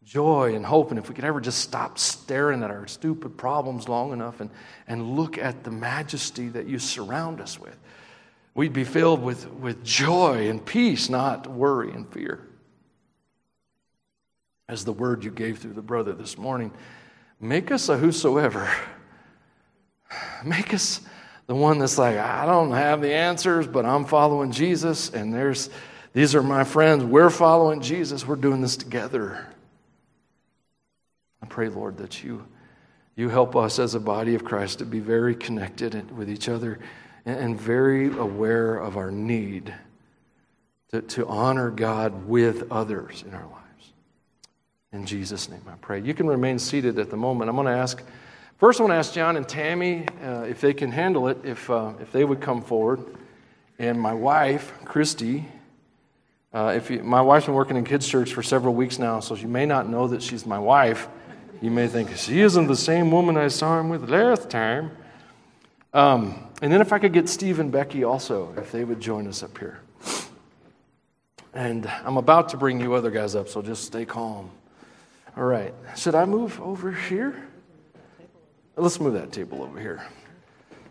[0.05, 0.91] joy and hope.
[0.91, 4.51] And if we could ever just stop staring at our stupid problems long enough and,
[4.89, 7.79] and look at the majesty that you surround us with,
[8.55, 12.45] we'd be filled with, with joy and peace, not worry and fear.
[14.69, 16.73] As the word you gave through the brother this morning
[17.41, 18.71] Make us a whosoever.
[20.45, 21.01] Make us
[21.47, 25.71] the one that's like, I don't have the answers, but I'm following Jesus, and there's
[26.13, 27.05] these are my friends.
[27.05, 28.27] We're following Jesus.
[28.27, 29.47] We're doing this together.
[31.43, 32.45] I pray, Lord, that you
[33.15, 36.79] you help us as a body of Christ to be very connected with each other
[37.27, 39.75] and very aware of our need
[40.93, 43.68] to, to honor God with others in our lives.
[44.99, 46.01] In Jesus' name, I pray.
[46.01, 47.49] You can remain seated at the moment.
[47.49, 48.03] I'm going to ask,
[48.59, 51.71] first, I want to ask John and Tammy uh, if they can handle it, if,
[51.71, 53.05] uh, if they would come forward.
[53.79, 55.45] And my wife, Christy,
[56.51, 59.37] Uh, if you, my wife's been working in kids' church for several weeks now, so
[59.37, 61.07] you may not know that she's my wife.
[61.61, 64.91] You may think, she isn't the same woman I saw him with last time.
[65.93, 69.29] Um, and then if I could get Steve and Becky also, if they would join
[69.29, 69.79] us up here.
[71.53, 74.51] And I'm about to bring you other guys up, so just stay calm.
[75.37, 75.75] All right.
[75.97, 77.49] Should I move over here?
[78.77, 80.05] Let's move that table over here.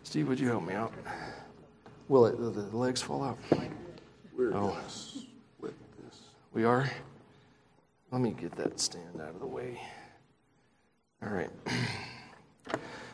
[0.02, 0.92] Steve, would you help me out?
[2.08, 3.38] Will it, the legs fall out?
[4.36, 4.76] We're Oh.
[5.60, 5.74] with
[6.04, 6.20] this.
[6.54, 6.90] We are?
[8.10, 9.80] Let me get that stand out of the way.
[11.22, 11.50] All right.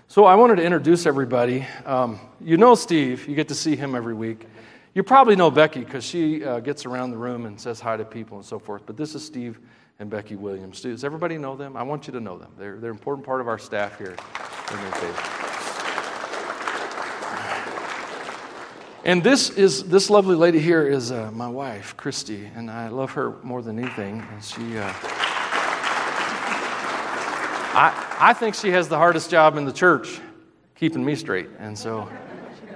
[0.07, 1.67] So I wanted to introduce everybody.
[1.85, 4.47] Um, you know Steve, you get to see him every week.
[4.95, 8.05] You probably know Becky because she uh, gets around the room and says hi to
[8.05, 8.83] people and so forth.
[8.87, 9.59] But this is Steve
[9.99, 10.81] and Becky Williams.
[10.81, 11.77] Does everybody know them?
[11.77, 12.53] I want you to know them.
[12.59, 14.17] They're, they're an important part of our staff here
[14.71, 15.45] in New Faith.
[19.07, 23.11] And this is this lovely lady here is uh, my wife, Christy, and I love
[23.11, 24.27] her more than anything.
[24.33, 24.91] And she, uh,
[27.77, 30.21] I, I think she has the hardest job in the church,
[30.75, 31.51] keeping me straight.
[31.59, 32.09] And so,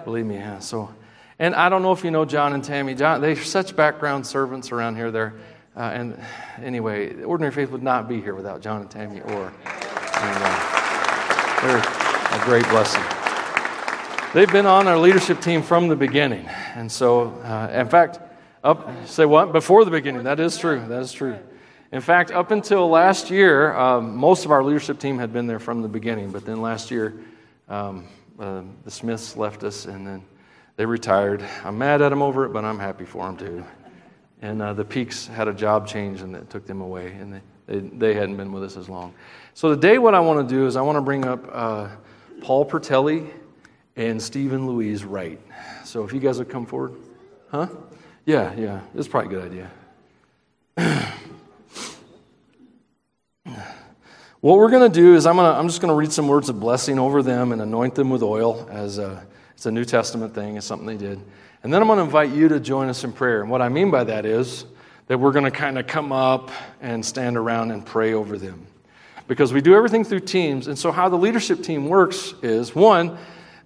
[0.04, 0.58] believe me, yeah.
[0.58, 0.94] So,
[1.38, 2.94] and I don't know if you know John and Tammy.
[2.94, 5.10] John, they're such background servants around here.
[5.10, 5.32] They're,
[5.78, 6.20] uh, and
[6.60, 9.52] anyway, Ordinary Faith would not be here without John and Tammy Orr.
[9.64, 10.78] And, uh,
[11.62, 13.02] they're a great blessing.
[14.34, 16.46] They've been on our leadership team from the beginning.
[16.74, 18.20] And so, uh, in fact,
[18.62, 19.52] up, say what?
[19.52, 20.24] Before the beginning.
[20.24, 20.84] That is true.
[20.86, 21.38] That is true.
[21.90, 25.58] In fact, up until last year, um, most of our leadership team had been there
[25.58, 26.30] from the beginning.
[26.30, 27.18] But then last year,
[27.68, 28.06] um,
[28.38, 30.22] uh, the Smiths left us and then
[30.76, 31.42] they retired.
[31.64, 33.64] I'm mad at them over it, but I'm happy for them too.
[34.40, 37.12] And uh, the Peaks had a job change and it took them away.
[37.12, 39.14] And they, they, they hadn't been with us as long.
[39.54, 41.88] So today, what I want to do is I want to bring up uh,
[42.40, 43.28] Paul Pertelli
[43.96, 45.40] and Stephen Louise Wright.
[45.84, 46.94] So if you guys would come forward.
[47.50, 47.66] Huh?
[48.24, 48.80] Yeah, yeah.
[48.94, 49.70] It's probably a good idea.
[54.40, 56.48] what we're going to do is I'm, gonna, I'm just going to read some words
[56.48, 60.34] of blessing over them and anoint them with oil as a, it's a New Testament
[60.34, 60.56] thing.
[60.56, 61.20] It's something they did.
[61.62, 63.40] And then I'm going to invite you to join us in prayer.
[63.42, 64.64] And what I mean by that is
[65.08, 66.50] that we're going to kind of come up
[66.80, 68.66] and stand around and pray over them.
[69.26, 70.68] Because we do everything through teams.
[70.68, 73.18] And so, how the leadership team works is one,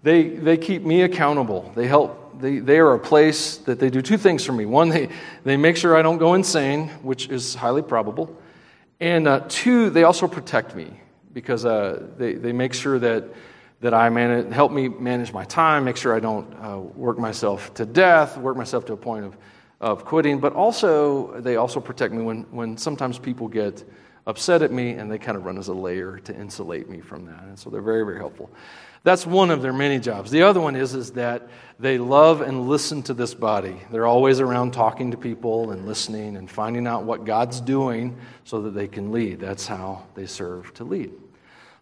[0.03, 1.71] they, they keep me accountable.
[1.77, 4.67] They help, they, they are a place that they do two things for me.
[4.67, 5.09] One, they,
[5.45, 8.37] they make sure I don't go insane, which is highly probable.
[8.99, 10.89] And uh, two, they also protect me
[11.33, 13.25] because uh, they, they make sure that,
[13.83, 17.75] that I manage, help me manage my time, make sure I don't uh, work myself
[17.75, 19.37] to death, work myself to a point of,
[19.81, 20.39] of quitting.
[20.39, 23.85] But also, they also protect me when, when sometimes people get
[24.27, 27.27] upset at me and they kind of run as a layer to insulate me from
[27.27, 27.43] that.
[27.43, 28.51] And so they're very, very helpful.
[29.03, 30.31] That's one of their many jobs.
[30.31, 31.49] The other one is, is that
[31.81, 33.81] they love and listen to this body.
[33.91, 38.63] They're always around talking to people and listening and finding out what God's doing so
[38.63, 39.41] that they can lead.
[39.41, 41.13] That's how they serve to lead.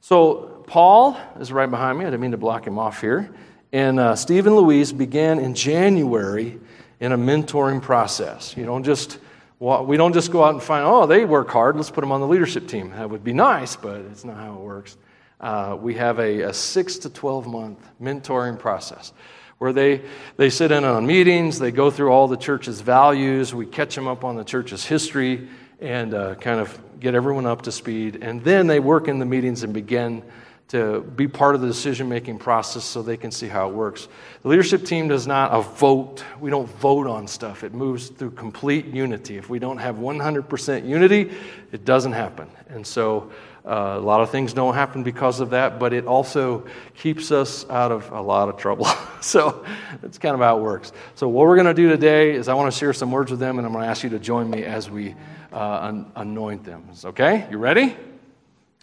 [0.00, 2.04] So, Paul is right behind me.
[2.04, 3.30] I didn't mean to block him off here.
[3.72, 6.58] And uh, Stephen Louise began in January
[7.00, 8.56] in a mentoring process.
[8.56, 9.18] You don't just
[9.60, 12.20] we don't just go out and find, oh, they work hard, let's put them on
[12.20, 12.90] the leadership team.
[12.90, 14.96] That would be nice, but it's not how it works.
[15.38, 19.12] Uh, we have a, a, six to 12 month mentoring process
[19.58, 20.00] where they,
[20.38, 24.08] they sit in on meetings, they go through all the church's values, we catch them
[24.08, 25.46] up on the church's history,
[25.80, 28.18] and uh, kind of get everyone up to speed.
[28.22, 30.22] And then they work in the meetings and begin
[30.68, 34.06] to be part of the decision making process so they can see how it works.
[34.42, 36.22] The leadership team does not a vote.
[36.38, 37.64] We don't vote on stuff.
[37.64, 39.36] It moves through complete unity.
[39.36, 41.32] If we don't have 100% unity,
[41.72, 42.48] it doesn't happen.
[42.68, 43.32] And so
[43.64, 46.64] uh, a lot of things don't happen because of that, but it also
[46.94, 48.86] keeps us out of a lot of trouble.
[49.20, 49.64] so
[50.00, 50.92] that's kind of how it works.
[51.14, 53.40] So, what we're going to do today is I want to share some words with
[53.40, 55.14] them, and I'm going to ask you to join me as we
[55.52, 56.88] uh, anoint them.
[57.04, 57.46] Okay?
[57.50, 57.96] You ready?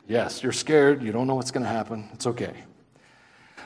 [0.08, 1.04] Yes, you're scared.
[1.04, 2.10] You don't know what's going to happen.
[2.14, 2.54] It's okay.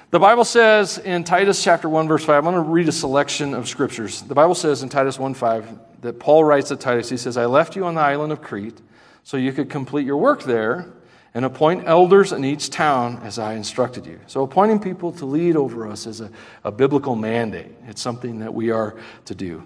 [0.10, 3.54] The Bible says in Titus chapter 1 verse 5, I'm going to read a selection
[3.54, 4.22] of scriptures.
[4.24, 7.46] The Bible says in Titus 1 5 that Paul writes to Titus, he says, I
[7.46, 8.82] left you on the island of Crete
[9.24, 10.92] so you could complete your work there
[11.34, 14.20] and appoint elders in each town as I instructed you.
[14.28, 16.30] So appointing people to lead over us is a,
[16.66, 17.72] a biblical mandate.
[17.88, 19.64] It's something that we are to do.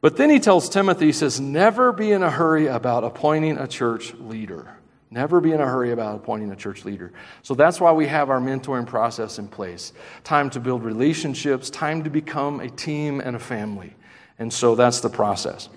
[0.00, 3.66] But then he tells Timothy, he says, never be in a hurry about appointing a
[3.66, 4.74] church leader.
[5.10, 7.12] Never be in a hurry about appointing a church leader.
[7.42, 9.92] So that's why we have our mentoring process in place.
[10.22, 13.94] Time to build relationships, time to become a team and a family.
[14.38, 15.68] And so that's the process.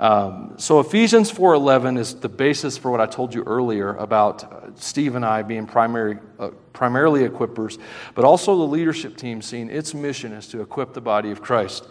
[0.00, 4.70] Um, so Ephesians 4:11 is the basis for what I told you earlier about uh,
[4.74, 7.78] Steve and I being primary, uh, primarily equippers,
[8.14, 11.86] but also the leadership team seeing its mission is to equip the body of Christ.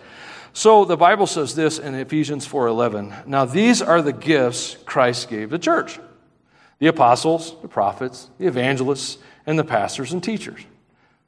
[0.59, 3.13] So the Bible says this in Ephesians 4:11.
[3.25, 6.01] Now these are the gifts Christ gave the church.
[6.79, 10.59] The apostles, the prophets, the evangelists, and the pastors and teachers.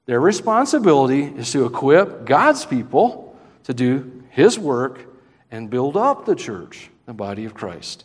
[0.06, 5.00] Their responsibility is to equip God's people to do his work
[5.50, 8.04] and build up the church, the body of Christ.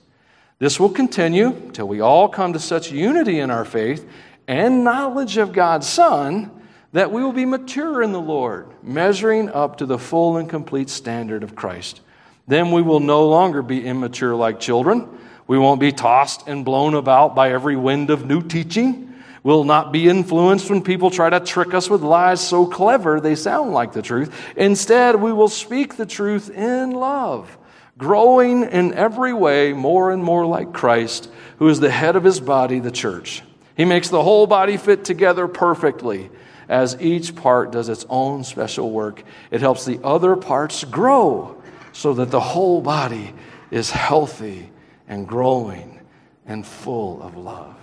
[0.60, 4.08] This will continue till we all come to such unity in our faith
[4.46, 6.52] and knowledge of God's Son
[6.92, 10.88] that we will be mature in the Lord, measuring up to the full and complete
[10.88, 12.00] standard of Christ.
[12.46, 15.08] Then we will no longer be immature like children.
[15.46, 19.14] We won't be tossed and blown about by every wind of new teaching.
[19.42, 23.36] We'll not be influenced when people try to trick us with lies so clever they
[23.36, 24.34] sound like the truth.
[24.56, 27.56] Instead, we will speak the truth in love,
[27.96, 32.40] growing in every way more and more like Christ, who is the head of his
[32.40, 33.42] body, the church.
[33.76, 36.30] He makes the whole body fit together perfectly
[36.68, 39.22] as each part does its own special work.
[39.50, 41.62] It helps the other parts grow
[41.92, 43.32] so that the whole body
[43.70, 44.70] is healthy
[45.08, 46.00] and growing
[46.46, 47.74] and full of love.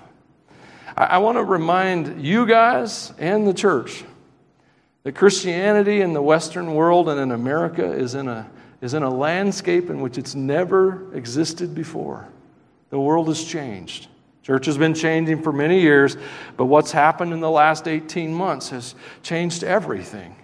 [0.95, 4.03] I, I want to remind you guys and the church
[5.03, 8.49] that Christianity in the Western world and in America is in a,
[8.81, 12.27] is in a landscape in which it's never existed before.
[12.89, 14.07] The world has changed.
[14.43, 16.17] Church has been changing for many years,
[16.57, 20.35] but what's happened in the last 18 months has changed everything.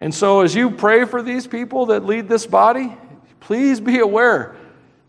[0.00, 2.94] And so, as you pray for these people that lead this body,
[3.40, 4.54] please be aware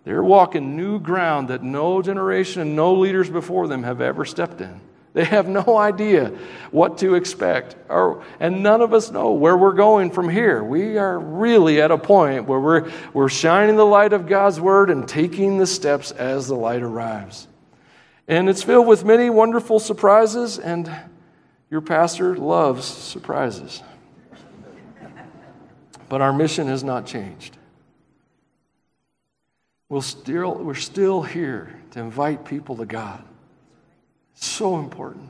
[0.03, 4.59] they're walking new ground that no generation and no leaders before them have ever stepped
[4.61, 4.81] in.
[5.13, 6.33] They have no idea
[6.71, 7.75] what to expect.
[7.89, 10.63] Or, and none of us know where we're going from here.
[10.63, 14.89] We are really at a point where we're, we're shining the light of God's word
[14.89, 17.47] and taking the steps as the light arrives.
[18.27, 20.89] And it's filled with many wonderful surprises, and
[21.69, 23.81] your pastor loves surprises.
[26.07, 27.57] But our mission has not changed.
[29.89, 33.23] We'll still, we're still here to invite people to God.
[34.35, 35.29] It's so important.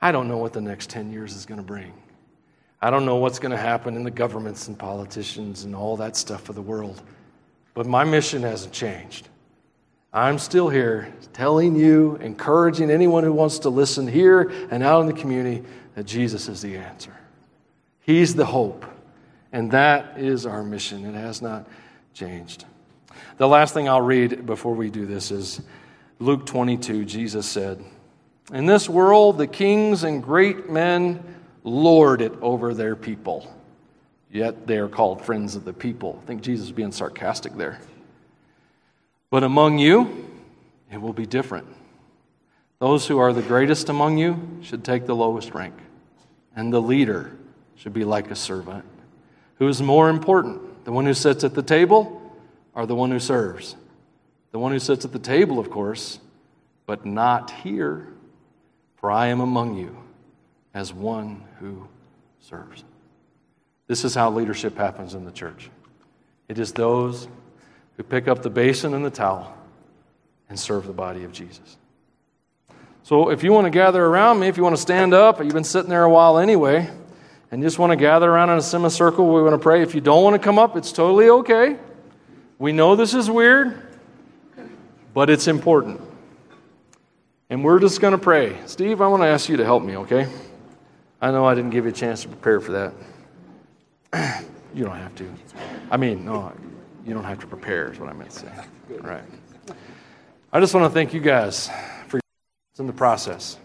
[0.00, 1.92] I don't know what the next 10 years is going to bring.
[2.80, 6.16] I don't know what's going to happen in the governments and politicians and all that
[6.16, 7.02] stuff of the world.
[7.74, 9.28] But my mission hasn't changed.
[10.16, 15.08] I'm still here telling you, encouraging anyone who wants to listen here and out in
[15.08, 15.62] the community
[15.94, 17.14] that Jesus is the answer.
[18.00, 18.86] He's the hope.
[19.52, 21.04] And that is our mission.
[21.04, 21.68] It has not
[22.14, 22.64] changed.
[23.36, 25.60] The last thing I'll read before we do this is
[26.18, 27.04] Luke 22.
[27.04, 27.84] Jesus said,
[28.50, 31.22] In this world, the kings and great men
[31.62, 33.54] lord it over their people,
[34.30, 36.18] yet they are called friends of the people.
[36.22, 37.78] I think Jesus is being sarcastic there.
[39.30, 40.30] But among you,
[40.90, 41.66] it will be different.
[42.78, 45.74] Those who are the greatest among you should take the lowest rank,
[46.54, 47.36] and the leader
[47.74, 48.84] should be like a servant.
[49.58, 52.22] Who is more important, the one who sits at the table
[52.74, 53.76] or the one who serves?
[54.52, 56.20] The one who sits at the table, of course,
[56.86, 58.08] but not here,
[58.96, 59.96] for I am among you
[60.72, 61.88] as one who
[62.40, 62.84] serves.
[63.86, 65.70] This is how leadership happens in the church.
[66.48, 67.28] It is those
[67.96, 69.56] who pick up the basin and the towel
[70.48, 71.76] and serve the body of Jesus.
[73.02, 75.52] So if you want to gather around me, if you want to stand up, you've
[75.52, 76.90] been sitting there a while anyway,
[77.50, 79.82] and you just want to gather around in a semicircle, we want to pray.
[79.82, 81.76] If you don't want to come up, it's totally okay.
[82.58, 83.80] We know this is weird,
[85.14, 86.00] but it's important.
[87.48, 88.58] And we're just going to pray.
[88.66, 90.28] Steve, I want to ask you to help me, okay?
[91.20, 92.92] I know I didn't give you a chance to prepare for
[94.12, 94.44] that.
[94.74, 95.32] you don't have to.
[95.90, 96.52] I mean, no,
[97.06, 98.52] you don't have to prepare, is what I meant to say.
[99.00, 99.22] Right.
[100.52, 101.70] I just want to thank you guys
[102.08, 102.22] for your
[102.80, 103.58] in the process.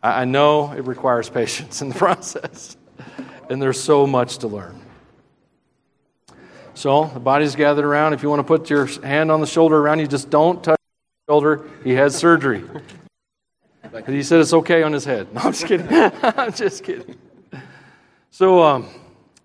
[0.00, 2.76] I know it requires patience in the process,
[3.50, 4.80] and there's so much to learn.
[6.74, 8.12] So the body's gathered around.
[8.12, 10.78] If you want to put your hand on the shoulder around you, just don't touch
[10.78, 11.68] the shoulder.
[11.82, 12.62] He had surgery.
[14.06, 15.34] he said it's okay on his head.
[15.34, 15.88] No, I'm just kidding.
[15.90, 17.16] I'm just kidding.
[18.30, 18.86] So um,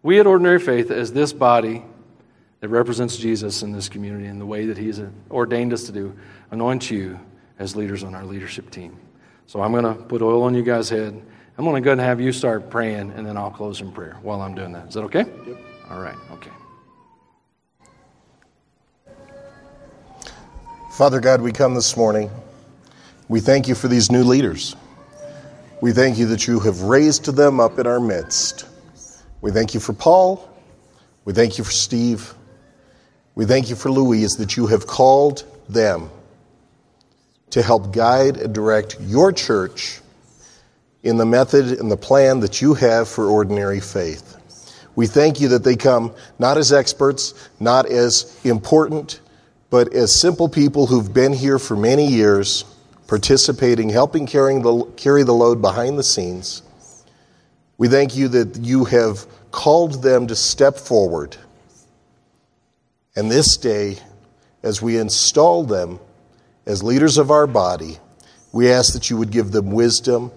[0.04, 1.84] we at Ordinary Faith, as this body,
[2.64, 6.18] that represents Jesus in this community and the way that He's ordained us to do,
[6.50, 7.20] anoint you
[7.60, 8.98] as leaders on our leadership team.
[9.48, 11.22] So I'm going to put oil on you guys' head.
[11.58, 13.92] I'm going to go ahead and have you start praying, and then I'll close in
[13.92, 14.88] prayer while I'm doing that.
[14.88, 15.26] Is that okay?
[15.46, 15.58] Yep.
[15.90, 16.52] All right, okay.
[20.94, 22.32] Father God, we come this morning.
[23.28, 24.74] We thank you for these new leaders.
[25.82, 28.66] We thank you that you have raised them up in our midst.
[29.42, 30.50] We thank you for Paul.
[31.26, 32.34] We thank you for Steve.
[33.36, 36.12] We thank you for Louise that you have called them
[37.50, 40.02] to help guide and direct your church
[41.02, 44.30] in the method and the plan that you have for ordinary faith.
[44.96, 49.20] We thank you that they come not as experts, not as important,
[49.72, 52.64] but as simple people who've been here for many years,
[53.08, 56.62] participating, helping carrying the, carry the load behind the scenes.
[57.80, 61.36] We thank you that you have called them to step forward.
[63.16, 63.98] And this day,
[64.64, 66.00] as we install them
[66.66, 68.00] as leaders of our body,
[68.52, 70.32] we ask that you would give them wisdom.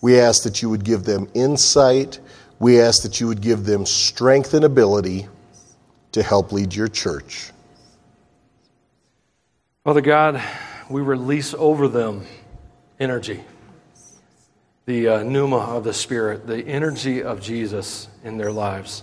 [0.00, 2.20] We ask that you would give them insight.
[2.58, 5.28] We ask that you would give them strength and ability
[6.12, 7.50] to help lead your church.
[9.84, 10.42] Father God,
[10.88, 12.26] we release over them
[12.98, 13.44] energy,
[14.86, 19.02] the uh, pneuma of the Spirit, the energy of Jesus in their lives.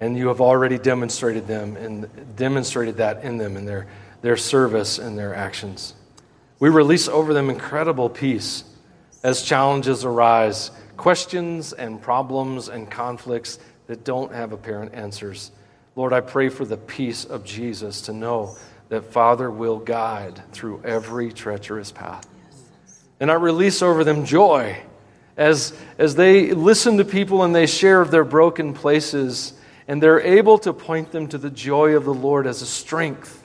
[0.00, 3.86] And you have already demonstrated them and demonstrated that in them in their,
[4.22, 5.94] their service and their actions.
[6.58, 8.64] We release over them incredible peace
[9.22, 15.50] as challenges arise, questions and problems and conflicts that don't have apparent answers.
[15.96, 18.56] Lord, I pray for the peace of Jesus to know
[18.88, 22.26] that Father will guide through every treacherous path.
[23.20, 24.76] And I release over them joy
[25.36, 29.54] as, as they listen to people and they share of their broken places,
[29.86, 33.44] and they're able to point them to the joy of the Lord as a strength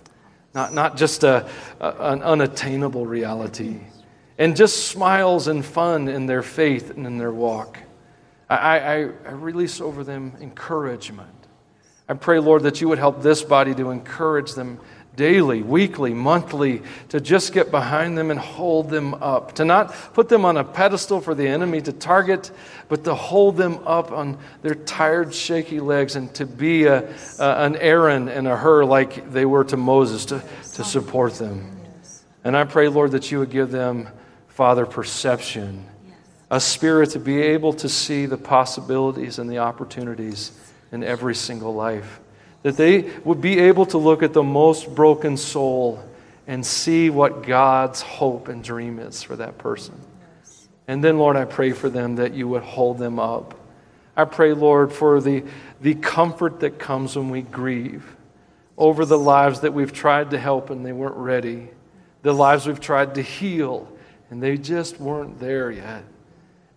[0.54, 1.48] not, not just a,
[1.80, 3.80] a, an unattainable reality.
[4.38, 7.78] And just smiles and fun in their faith and in their walk.
[8.50, 11.30] I, I, I release over them encouragement.
[12.08, 14.80] I pray, Lord, that you would help this body to encourage them
[15.20, 19.54] daily, weekly, monthly, to just get behind them and hold them up.
[19.56, 22.50] To not put them on a pedestal for the enemy to target,
[22.88, 27.66] but to hold them up on their tired, shaky legs and to be a, a,
[27.66, 30.42] an Aaron and a Hur like they were to Moses to,
[30.76, 31.70] to support them.
[32.46, 34.08] And I pray, Lord, that you would give them,
[34.48, 35.86] Father, perception,
[36.50, 40.58] a spirit to be able to see the possibilities and the opportunities
[40.94, 42.22] in every single life
[42.64, 46.03] that they would be able to look at the most broken soul
[46.47, 49.95] and see what God's hope and dream is for that person.
[50.88, 53.53] And then, Lord, I pray for them that you would hold them up.
[54.18, 55.43] I pray, Lord, for the,
[55.80, 58.16] the comfort that comes when we grieve
[58.78, 61.70] over the lives that we've tried to help and they weren't ready,
[62.24, 63.88] the lives we've tried to heal
[64.30, 66.03] and they just weren't there yet.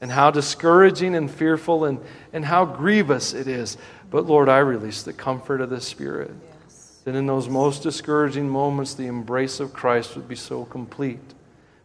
[0.02, 2.00] And how discouraging and fearful and,
[2.32, 3.78] and how grievous it is.
[4.10, 6.32] But Lord, I release the comfort of the Spirit.
[6.66, 7.00] Yes.
[7.04, 11.20] That in those most discouraging moments, the embrace of Christ would be so complete,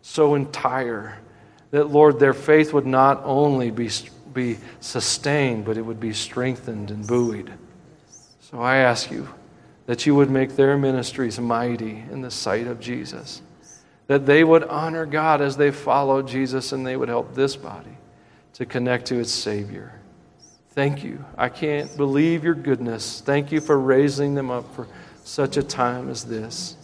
[0.02, 1.20] so entire,
[1.70, 3.92] that, Lord, their faith would not only be,
[4.34, 7.54] be sustained, but it would be strengthened and buoyed.
[8.40, 9.30] So I ask you
[9.86, 13.44] that you would make their ministries mighty in the sight of Jesus,
[14.08, 17.98] that they would honor God as they follow Jesus, and they would help this body
[18.58, 19.94] to connect to its Savior.
[20.72, 21.24] Thank you.
[21.38, 23.22] I can't believe your goodness.
[23.22, 24.88] Thank you for raising them up for
[25.24, 26.76] such a time as this.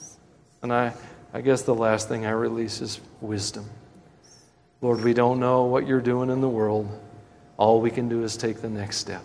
[0.61, 0.93] And I,
[1.33, 3.67] I guess the last thing I release is wisdom.
[4.81, 6.87] Lord, we don't know what you're doing in the world.
[7.57, 9.23] All we can do is take the next step.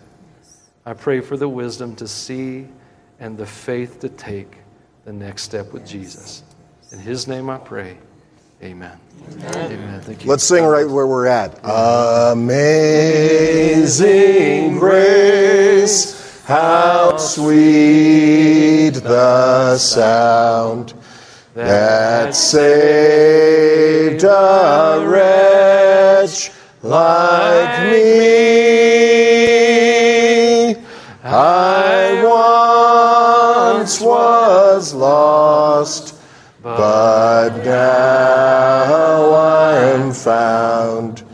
[0.86, 2.66] I pray for the wisdom to see
[3.20, 4.56] and the faith to take
[5.04, 6.44] the next step with Jesus.
[6.92, 7.98] In his name I pray.
[8.62, 8.98] Amen.
[9.30, 9.72] Amen.
[9.72, 10.00] Amen.
[10.00, 10.30] Thank you.
[10.30, 11.60] Let's sing right where we're at.
[12.32, 12.78] Amazing
[14.78, 20.94] grace, how sweet the sound
[21.54, 26.50] that saved a wretch
[26.82, 28.28] like me.
[31.22, 32.22] I
[33.74, 36.14] once was lost,
[36.62, 41.24] but now I am found.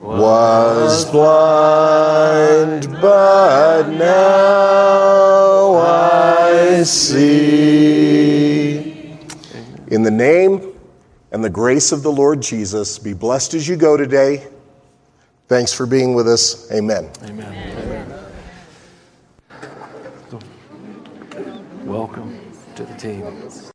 [0.00, 7.52] Was blind, but now I see.
[9.88, 10.72] In the name
[11.30, 14.48] and the grace of the Lord Jesus, be blessed as you go today.
[15.48, 16.70] Thanks for being with us.
[16.72, 17.10] Amen.
[17.22, 17.46] Amen.
[17.78, 18.12] Amen.
[21.84, 22.40] Welcome
[22.74, 23.22] to the team.